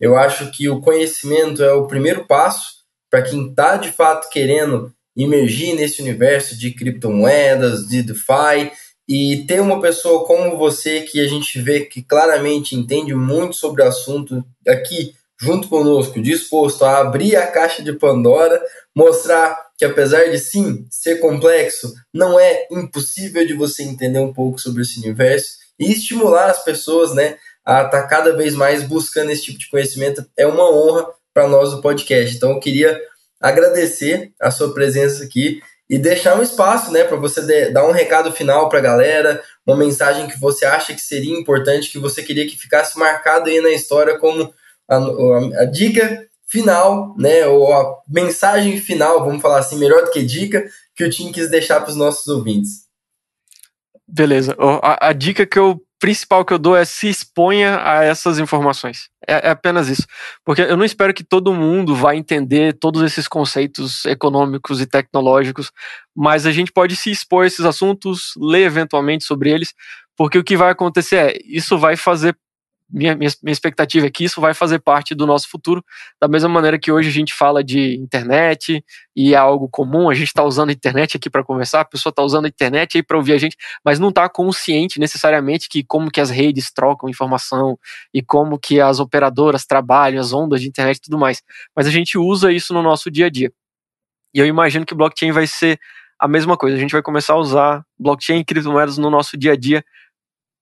Eu 0.00 0.16
acho 0.16 0.50
que 0.50 0.68
o 0.68 0.80
conhecimento 0.80 1.62
é 1.62 1.72
o 1.72 1.86
primeiro 1.86 2.26
passo 2.26 2.84
para 3.10 3.22
quem 3.22 3.54
tá 3.54 3.76
de 3.76 3.92
fato 3.92 4.28
querendo 4.28 4.92
imergir 5.16 5.74
nesse 5.74 6.02
universo 6.02 6.58
de 6.58 6.72
criptomoedas, 6.72 7.86
de 7.86 8.02
DeFi 8.02 8.72
e 9.08 9.44
ter 9.46 9.60
uma 9.60 9.80
pessoa 9.80 10.26
como 10.26 10.56
você 10.56 11.02
que 11.02 11.20
a 11.20 11.28
gente 11.28 11.60
vê 11.60 11.80
que 11.80 12.02
claramente 12.02 12.74
entende 12.74 13.14
muito 13.14 13.54
sobre 13.56 13.82
o 13.82 13.86
assunto 13.86 14.44
aqui 14.66 15.14
junto 15.40 15.68
conosco, 15.68 16.22
disposto 16.22 16.84
a 16.84 16.98
abrir 16.98 17.36
a 17.36 17.46
caixa 17.46 17.82
de 17.82 17.92
Pandora, 17.92 18.62
mostrar 18.94 19.56
que 19.76 19.84
apesar 19.84 20.30
de 20.30 20.38
sim 20.38 20.86
ser 20.88 21.16
complexo, 21.16 21.92
não 22.12 22.38
é 22.38 22.66
impossível 22.70 23.46
de 23.46 23.52
você 23.52 23.82
entender 23.82 24.20
um 24.20 24.32
pouco 24.32 24.58
sobre 24.58 24.82
esse 24.82 25.00
universo 25.00 25.56
e 25.78 25.92
estimular 25.92 26.50
as 26.50 26.64
pessoas, 26.64 27.14
né, 27.14 27.36
a 27.64 27.82
estar 27.82 28.02
tá 28.02 28.06
cada 28.06 28.36
vez 28.36 28.54
mais 28.54 28.84
buscando 28.84 29.30
esse 29.30 29.42
tipo 29.42 29.58
de 29.58 29.68
conhecimento 29.68 30.24
é 30.36 30.46
uma 30.46 30.70
honra 30.70 31.06
para 31.32 31.48
nós 31.48 31.70
do 31.70 31.80
podcast. 31.80 32.36
Então 32.36 32.52
eu 32.52 32.60
queria 32.60 33.00
agradecer 33.40 34.32
a 34.40 34.50
sua 34.50 34.72
presença 34.72 35.24
aqui 35.24 35.60
e 35.88 35.98
deixar 35.98 36.38
um 36.38 36.42
espaço, 36.42 36.90
né, 36.90 37.04
para 37.04 37.16
você 37.16 37.70
dar 37.70 37.86
um 37.86 37.92
recado 37.92 38.32
final 38.32 38.68
para 38.68 38.78
a 38.78 38.82
galera, 38.82 39.42
uma 39.66 39.76
mensagem 39.76 40.26
que 40.26 40.40
você 40.40 40.64
acha 40.64 40.94
que 40.94 41.00
seria 41.00 41.38
importante, 41.38 41.90
que 41.90 41.98
você 41.98 42.22
queria 42.22 42.46
que 42.46 42.56
ficasse 42.56 42.98
marcado 42.98 43.50
aí 43.50 43.60
na 43.60 43.70
história 43.70 44.18
como 44.18 44.52
a, 44.88 44.96
a, 44.96 45.62
a 45.62 45.64
dica 45.64 46.26
final, 46.46 47.14
né, 47.18 47.46
ou 47.46 47.72
a 47.72 47.98
mensagem 48.08 48.80
final, 48.80 49.24
vamos 49.24 49.42
falar 49.42 49.58
assim, 49.58 49.78
melhor 49.78 50.04
do 50.04 50.10
que 50.10 50.22
dica, 50.22 50.64
que 50.94 51.04
o 51.04 51.10
Tim 51.10 51.32
quis 51.32 51.50
deixar 51.50 51.80
para 51.80 51.90
os 51.90 51.96
nossos 51.96 52.26
ouvintes. 52.28 52.84
Beleza. 54.06 54.54
A, 54.82 55.08
a, 55.08 55.12
dica 55.12 55.44
que 55.44 55.58
eu 55.58 55.80
principal 56.04 56.44
que 56.44 56.52
eu 56.52 56.58
dou 56.58 56.76
é 56.76 56.84
se 56.84 57.08
exponha 57.08 57.80
a 57.82 58.04
essas 58.04 58.38
informações. 58.38 59.08
É, 59.26 59.48
é, 59.48 59.50
apenas 59.52 59.88
isso. 59.88 60.06
Porque 60.44 60.60
eu 60.60 60.76
não 60.76 60.84
espero 60.84 61.14
que 61.14 61.24
todo 61.24 61.54
mundo 61.54 61.94
vá 61.94 62.14
entender 62.14 62.74
todos 62.74 63.00
esses 63.00 63.26
conceitos 63.26 64.04
econômicos 64.04 64.82
e 64.82 64.86
tecnológicos, 64.86 65.72
mas 66.14 66.44
a 66.44 66.52
gente 66.52 66.70
pode 66.70 66.94
se 66.94 67.10
expor 67.10 67.44
a 67.44 67.46
esses 67.46 67.64
assuntos, 67.64 68.34
ler 68.36 68.66
eventualmente 68.66 69.24
sobre 69.24 69.50
eles, 69.50 69.72
porque 70.14 70.36
o 70.36 70.44
que 70.44 70.58
vai 70.58 70.72
acontecer 70.72 71.16
é, 71.16 71.38
isso 71.46 71.78
vai 71.78 71.96
fazer 71.96 72.36
minha, 72.94 73.16
minha, 73.16 73.28
expectativa 73.46 74.06
é 74.06 74.10
que 74.10 74.22
isso 74.22 74.40
vai 74.40 74.54
fazer 74.54 74.78
parte 74.78 75.16
do 75.16 75.26
nosso 75.26 75.48
futuro, 75.50 75.84
da 76.20 76.28
mesma 76.28 76.48
maneira 76.48 76.78
que 76.78 76.92
hoje 76.92 77.08
a 77.08 77.12
gente 77.12 77.34
fala 77.34 77.64
de 77.64 77.96
internet 77.96 78.84
e 79.16 79.34
é 79.34 79.36
algo 79.36 79.68
comum, 79.68 80.08
a 80.08 80.14
gente 80.14 80.28
está 80.28 80.44
usando 80.44 80.68
a 80.68 80.72
internet 80.72 81.16
aqui 81.16 81.28
para 81.28 81.42
conversar, 81.42 81.80
a 81.80 81.84
pessoa 81.84 82.10
está 82.10 82.22
usando 82.22 82.44
a 82.44 82.48
internet 82.48 82.96
aí 82.96 83.02
para 83.02 83.16
ouvir 83.16 83.32
a 83.32 83.38
gente, 83.38 83.56
mas 83.84 83.98
não 83.98 84.10
está 84.10 84.28
consciente 84.28 85.00
necessariamente 85.00 85.68
que 85.68 85.82
como 85.82 86.08
que 86.08 86.20
as 86.20 86.30
redes 86.30 86.72
trocam 86.72 87.08
informação 87.08 87.76
e 88.12 88.22
como 88.22 88.60
que 88.60 88.80
as 88.80 89.00
operadoras 89.00 89.66
trabalham, 89.66 90.20
as 90.20 90.32
ondas 90.32 90.60
de 90.60 90.68
internet 90.68 90.98
e 90.98 91.00
tudo 91.00 91.18
mais. 91.18 91.42
Mas 91.74 91.88
a 91.88 91.90
gente 91.90 92.16
usa 92.16 92.52
isso 92.52 92.72
no 92.72 92.80
nosso 92.80 93.10
dia 93.10 93.26
a 93.26 93.30
dia. 93.30 93.52
E 94.32 94.38
eu 94.38 94.46
imagino 94.46 94.86
que 94.86 94.94
blockchain 94.94 95.32
vai 95.32 95.48
ser 95.48 95.80
a 96.18 96.28
mesma 96.28 96.56
coisa. 96.56 96.76
A 96.76 96.80
gente 96.80 96.92
vai 96.92 97.02
começar 97.02 97.34
a 97.34 97.38
usar 97.38 97.84
blockchain 97.98 98.38
e 98.38 98.44
criptomoedas 98.44 98.98
no 98.98 99.10
nosso 99.10 99.36
dia 99.36 99.52
a 99.52 99.56
dia 99.56 99.84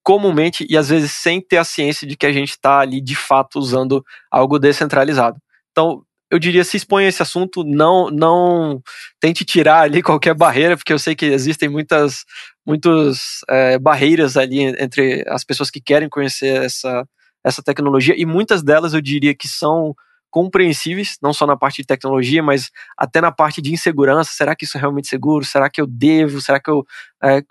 comumente 0.02 0.66
e 0.68 0.76
às 0.76 0.88
vezes 0.88 1.12
sem 1.12 1.40
ter 1.40 1.58
a 1.58 1.64
ciência 1.64 2.06
de 2.06 2.16
que 2.16 2.26
a 2.26 2.32
gente 2.32 2.50
está 2.50 2.80
ali 2.80 3.00
de 3.00 3.14
fato 3.14 3.58
usando 3.58 4.04
algo 4.30 4.58
descentralizado. 4.58 5.40
Então, 5.70 6.04
eu 6.30 6.38
diria 6.38 6.64
se 6.64 6.78
exponha 6.78 7.06
a 7.06 7.08
esse 7.10 7.22
assunto, 7.22 7.62
não 7.62 8.10
não 8.10 8.82
tente 9.20 9.44
tirar 9.44 9.82
ali 9.82 10.00
qualquer 10.02 10.34
barreira, 10.34 10.76
porque 10.76 10.92
eu 10.92 10.98
sei 10.98 11.14
que 11.14 11.26
existem 11.26 11.68
muitas 11.68 12.24
muitas 12.66 13.40
é, 13.48 13.78
barreiras 13.78 14.36
ali 14.36 14.60
entre 14.60 15.24
as 15.28 15.44
pessoas 15.44 15.70
que 15.70 15.80
querem 15.80 16.08
conhecer 16.08 16.62
essa, 16.62 17.06
essa 17.44 17.62
tecnologia 17.62 18.14
e 18.16 18.24
muitas 18.24 18.62
delas 18.62 18.94
eu 18.94 19.00
diria 19.00 19.34
que 19.34 19.48
são 19.48 19.94
compreensíveis, 20.32 21.18
não 21.22 21.32
só 21.34 21.46
na 21.46 21.56
parte 21.56 21.82
de 21.82 21.86
tecnologia, 21.86 22.42
mas 22.42 22.70
até 22.96 23.20
na 23.20 23.30
parte 23.30 23.60
de 23.60 23.72
insegurança. 23.72 24.32
Será 24.32 24.56
que 24.56 24.64
isso 24.64 24.78
é 24.78 24.80
realmente 24.80 25.06
seguro? 25.06 25.44
Será 25.44 25.68
que 25.70 25.80
eu 25.80 25.86
devo? 25.86 26.40
Será 26.40 26.58
que 26.58 26.70
eu. 26.70 26.84
É, 27.22 27.42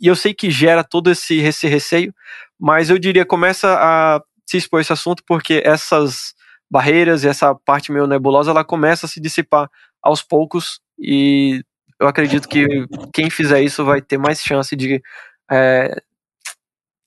e 0.00 0.06
eu 0.08 0.14
sei 0.16 0.32
que 0.32 0.50
gera 0.50 0.84
todo 0.84 1.10
esse, 1.10 1.38
esse 1.40 1.66
receio, 1.66 2.14
mas 2.58 2.88
eu 2.88 2.98
diria 2.98 3.26
começa 3.26 3.76
a 3.78 4.22
se 4.46 4.56
expor 4.56 4.80
esse 4.80 4.92
assunto 4.92 5.22
porque 5.26 5.60
essas 5.64 6.34
barreiras 6.70 7.24
e 7.24 7.28
essa 7.28 7.54
parte 7.54 7.90
meio 7.92 8.06
nebulosa 8.06 8.50
ela 8.50 8.64
começa 8.64 9.06
a 9.06 9.08
se 9.08 9.20
dissipar 9.20 9.68
aos 10.02 10.22
poucos 10.22 10.80
e 10.98 11.62
eu 12.00 12.06
acredito 12.06 12.48
que 12.48 12.66
quem 13.12 13.28
fizer 13.28 13.60
isso 13.62 13.84
vai 13.84 14.00
ter 14.00 14.18
mais 14.18 14.40
chance 14.42 14.74
de 14.76 15.02
é, 15.50 16.00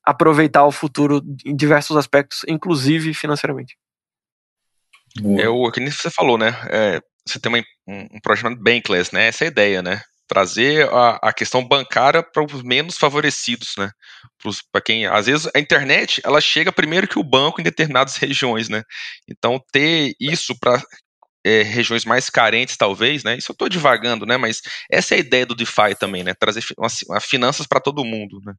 aproveitar 0.04 0.66
o 0.66 0.72
futuro 0.72 1.22
em 1.46 1.56
diversos 1.56 1.96
aspectos, 1.96 2.42
inclusive 2.48 3.14
financeiramente. 3.14 3.78
É 5.40 5.50
o 5.50 5.70
que 5.72 5.80
nem 5.80 5.92
você 5.92 6.10
falou, 6.10 6.38
né? 6.38 6.50
É, 6.70 7.00
você 7.28 7.40
tem 7.40 7.52
uma, 7.52 7.64
um, 7.88 8.18
um 8.18 8.20
projeto 8.22 8.56
Bankless, 8.56 9.14
né? 9.14 9.28
Essa 9.28 9.46
é 9.46 9.48
a 9.48 9.52
ideia, 9.52 9.82
né? 9.82 10.02
Trazer 10.28 10.88
a, 10.90 11.20
a 11.22 11.34
questão 11.34 11.68
bancária 11.68 12.24
para 12.24 12.44
os 12.44 12.64
menos 12.64 12.98
favorecidos, 12.98 13.74
né? 13.78 13.92
Para 14.72 14.82
quem, 14.82 15.06
às 15.06 15.26
vezes, 15.26 15.50
a 15.54 15.60
internet 15.60 16.22
ela 16.24 16.40
chega 16.40 16.72
primeiro 16.72 17.08
que 17.08 17.20
o 17.20 17.24
banco 17.24 17.60
em 17.60 17.64
determinadas 17.64 18.16
regiões, 18.18 18.70
né? 18.70 18.84
Então 19.30 19.60
ter 19.72 20.14
isso 20.20 20.58
para 20.60 20.82
é, 21.46 21.64
regiões 21.64 22.06
mais 22.06 22.30
carentes, 22.30 22.78
talvez, 22.78 23.24
né? 23.24 23.38
Isso 23.38 23.52
eu 23.52 23.54
estou 23.54 23.70
divagando, 23.70 24.26
né? 24.26 24.38
Mas 24.38 24.62
essa 24.90 25.16
é 25.16 25.18
a 25.18 25.20
ideia 25.22 25.46
do 25.46 25.56
DeFi 25.56 25.96
também, 26.00 26.24
né? 26.24 26.34
Trazer 26.34 26.64
uma, 26.78 26.88
uma 27.10 27.20
finanças 27.22 27.68
para 27.68 27.82
todo 27.82 28.06
mundo, 28.06 28.40
né? 28.46 28.54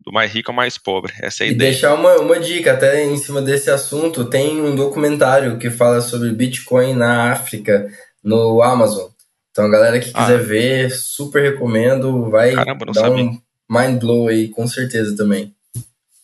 Do 0.00 0.12
mais 0.12 0.32
rico 0.32 0.50
ao 0.50 0.56
mais 0.56 0.76
pobre. 0.78 1.12
Essa 1.20 1.44
é 1.44 1.46
a 1.46 1.50
e 1.50 1.52
ideia. 1.52 1.70
deixar 1.70 1.94
uma, 1.94 2.16
uma 2.16 2.38
dica 2.38 2.72
até 2.72 3.04
em 3.04 3.16
cima 3.16 3.40
desse 3.40 3.70
assunto, 3.70 4.24
tem 4.26 4.60
um 4.60 4.74
documentário 4.74 5.58
que 5.58 5.70
fala 5.70 6.00
sobre 6.00 6.30
Bitcoin 6.30 6.94
na 6.94 7.32
África, 7.32 7.90
no 8.22 8.62
Amazon. 8.62 9.08
Então, 9.50 9.66
a 9.66 9.70
galera 9.70 10.00
que 10.00 10.12
quiser 10.12 10.40
ah. 10.40 10.42
ver, 10.42 10.90
super 10.90 11.42
recomendo, 11.42 12.28
vai 12.28 12.52
Caramba, 12.54 12.86
dar 12.86 12.94
sabia. 12.94 13.24
um 13.24 13.40
mind 13.70 14.00
blow 14.00 14.28
aí, 14.28 14.48
com 14.48 14.66
certeza 14.66 15.16
também. 15.16 15.54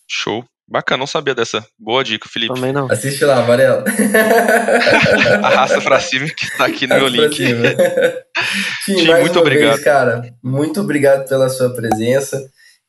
Show. 0.09 0.45
Bacana, 0.71 0.99
não 0.99 1.07
sabia 1.07 1.35
dessa. 1.35 1.67
Boa 1.77 2.05
dica, 2.05 2.29
Felipe. 2.29 2.55
Também 2.55 2.73
não. 2.73 2.89
Assiste 2.91 3.25
lá, 3.25 3.41
Varela. 3.41 3.85
Arrasta 5.43 5.81
pra 5.81 5.99
cima 5.99 6.29
que 6.29 6.57
tá 6.57 6.67
aqui 6.67 6.87
no 6.87 6.95
Arrasta 6.95 7.17
meu 7.17 7.27
link. 7.27 7.37
Tim, 8.87 8.95
Tim 8.95 9.15
muito 9.15 9.41
obrigado. 9.41 9.75
Vez, 9.75 9.85
cara, 9.85 10.33
muito 10.41 10.81
obrigado 10.81 11.29
pela 11.29 11.49
sua 11.49 11.71
presença. 11.71 12.41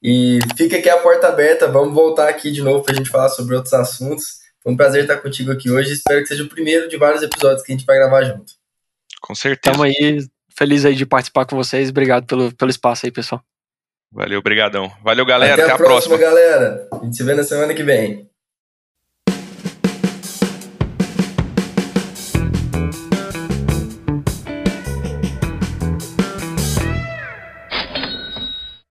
E 0.04 0.40
fica 0.58 0.78
aqui 0.78 0.90
a 0.90 0.98
porta 0.98 1.28
aberta, 1.28 1.68
vamos 1.68 1.94
voltar 1.94 2.28
aqui 2.28 2.52
de 2.52 2.62
novo 2.62 2.84
para 2.84 2.94
a 2.94 2.98
gente 2.98 3.10
falar 3.10 3.30
sobre 3.30 3.56
outros 3.56 3.74
assuntos. 3.74 4.40
Foi 4.64 4.74
um 4.74 4.78
prazer 4.78 5.04
estar 5.04 5.18
contigo 5.18 5.52
aqui 5.52 5.70
hoje. 5.70 5.94
Espero 5.94 6.22
que 6.22 6.28
seja 6.28 6.44
o 6.44 6.50
primeiro 6.50 6.90
de 6.90 6.98
vários 6.98 7.22
episódios 7.22 7.64
que 7.64 7.72
a 7.72 7.76
gente 7.76 7.86
vai 7.86 7.98
gravar 7.98 8.24
junto. 8.24 8.54
Com 9.22 9.36
certeza. 9.36 9.76
Estamos 9.76 9.82
aí, 9.82 10.28
feliz 10.56 10.86
aí 10.86 10.96
de 10.96 11.06
participar 11.06 11.46
com 11.46 11.56
vocês. 11.56 11.90
Obrigado 11.90 12.26
pelo, 12.26 12.54
pelo 12.56 12.72
espaço 12.72 13.06
aí, 13.06 13.12
pessoal. 13.12 13.44
Valeu, 14.12 14.40
obrigadão. 14.40 14.92
Valeu, 15.04 15.26
galera. 15.26 15.54
Até, 15.54 15.64
Até 15.64 15.72
a, 15.72 15.76
a 15.76 15.78
próxima, 15.78 16.18
próxima, 16.18 16.18
galera. 16.18 16.88
A 16.92 17.06
gente 17.06 17.16
se 17.16 17.24
vê 17.24 17.34
na 17.34 17.44
semana 17.44 17.74
que 17.74 17.84
vem. 17.84 18.30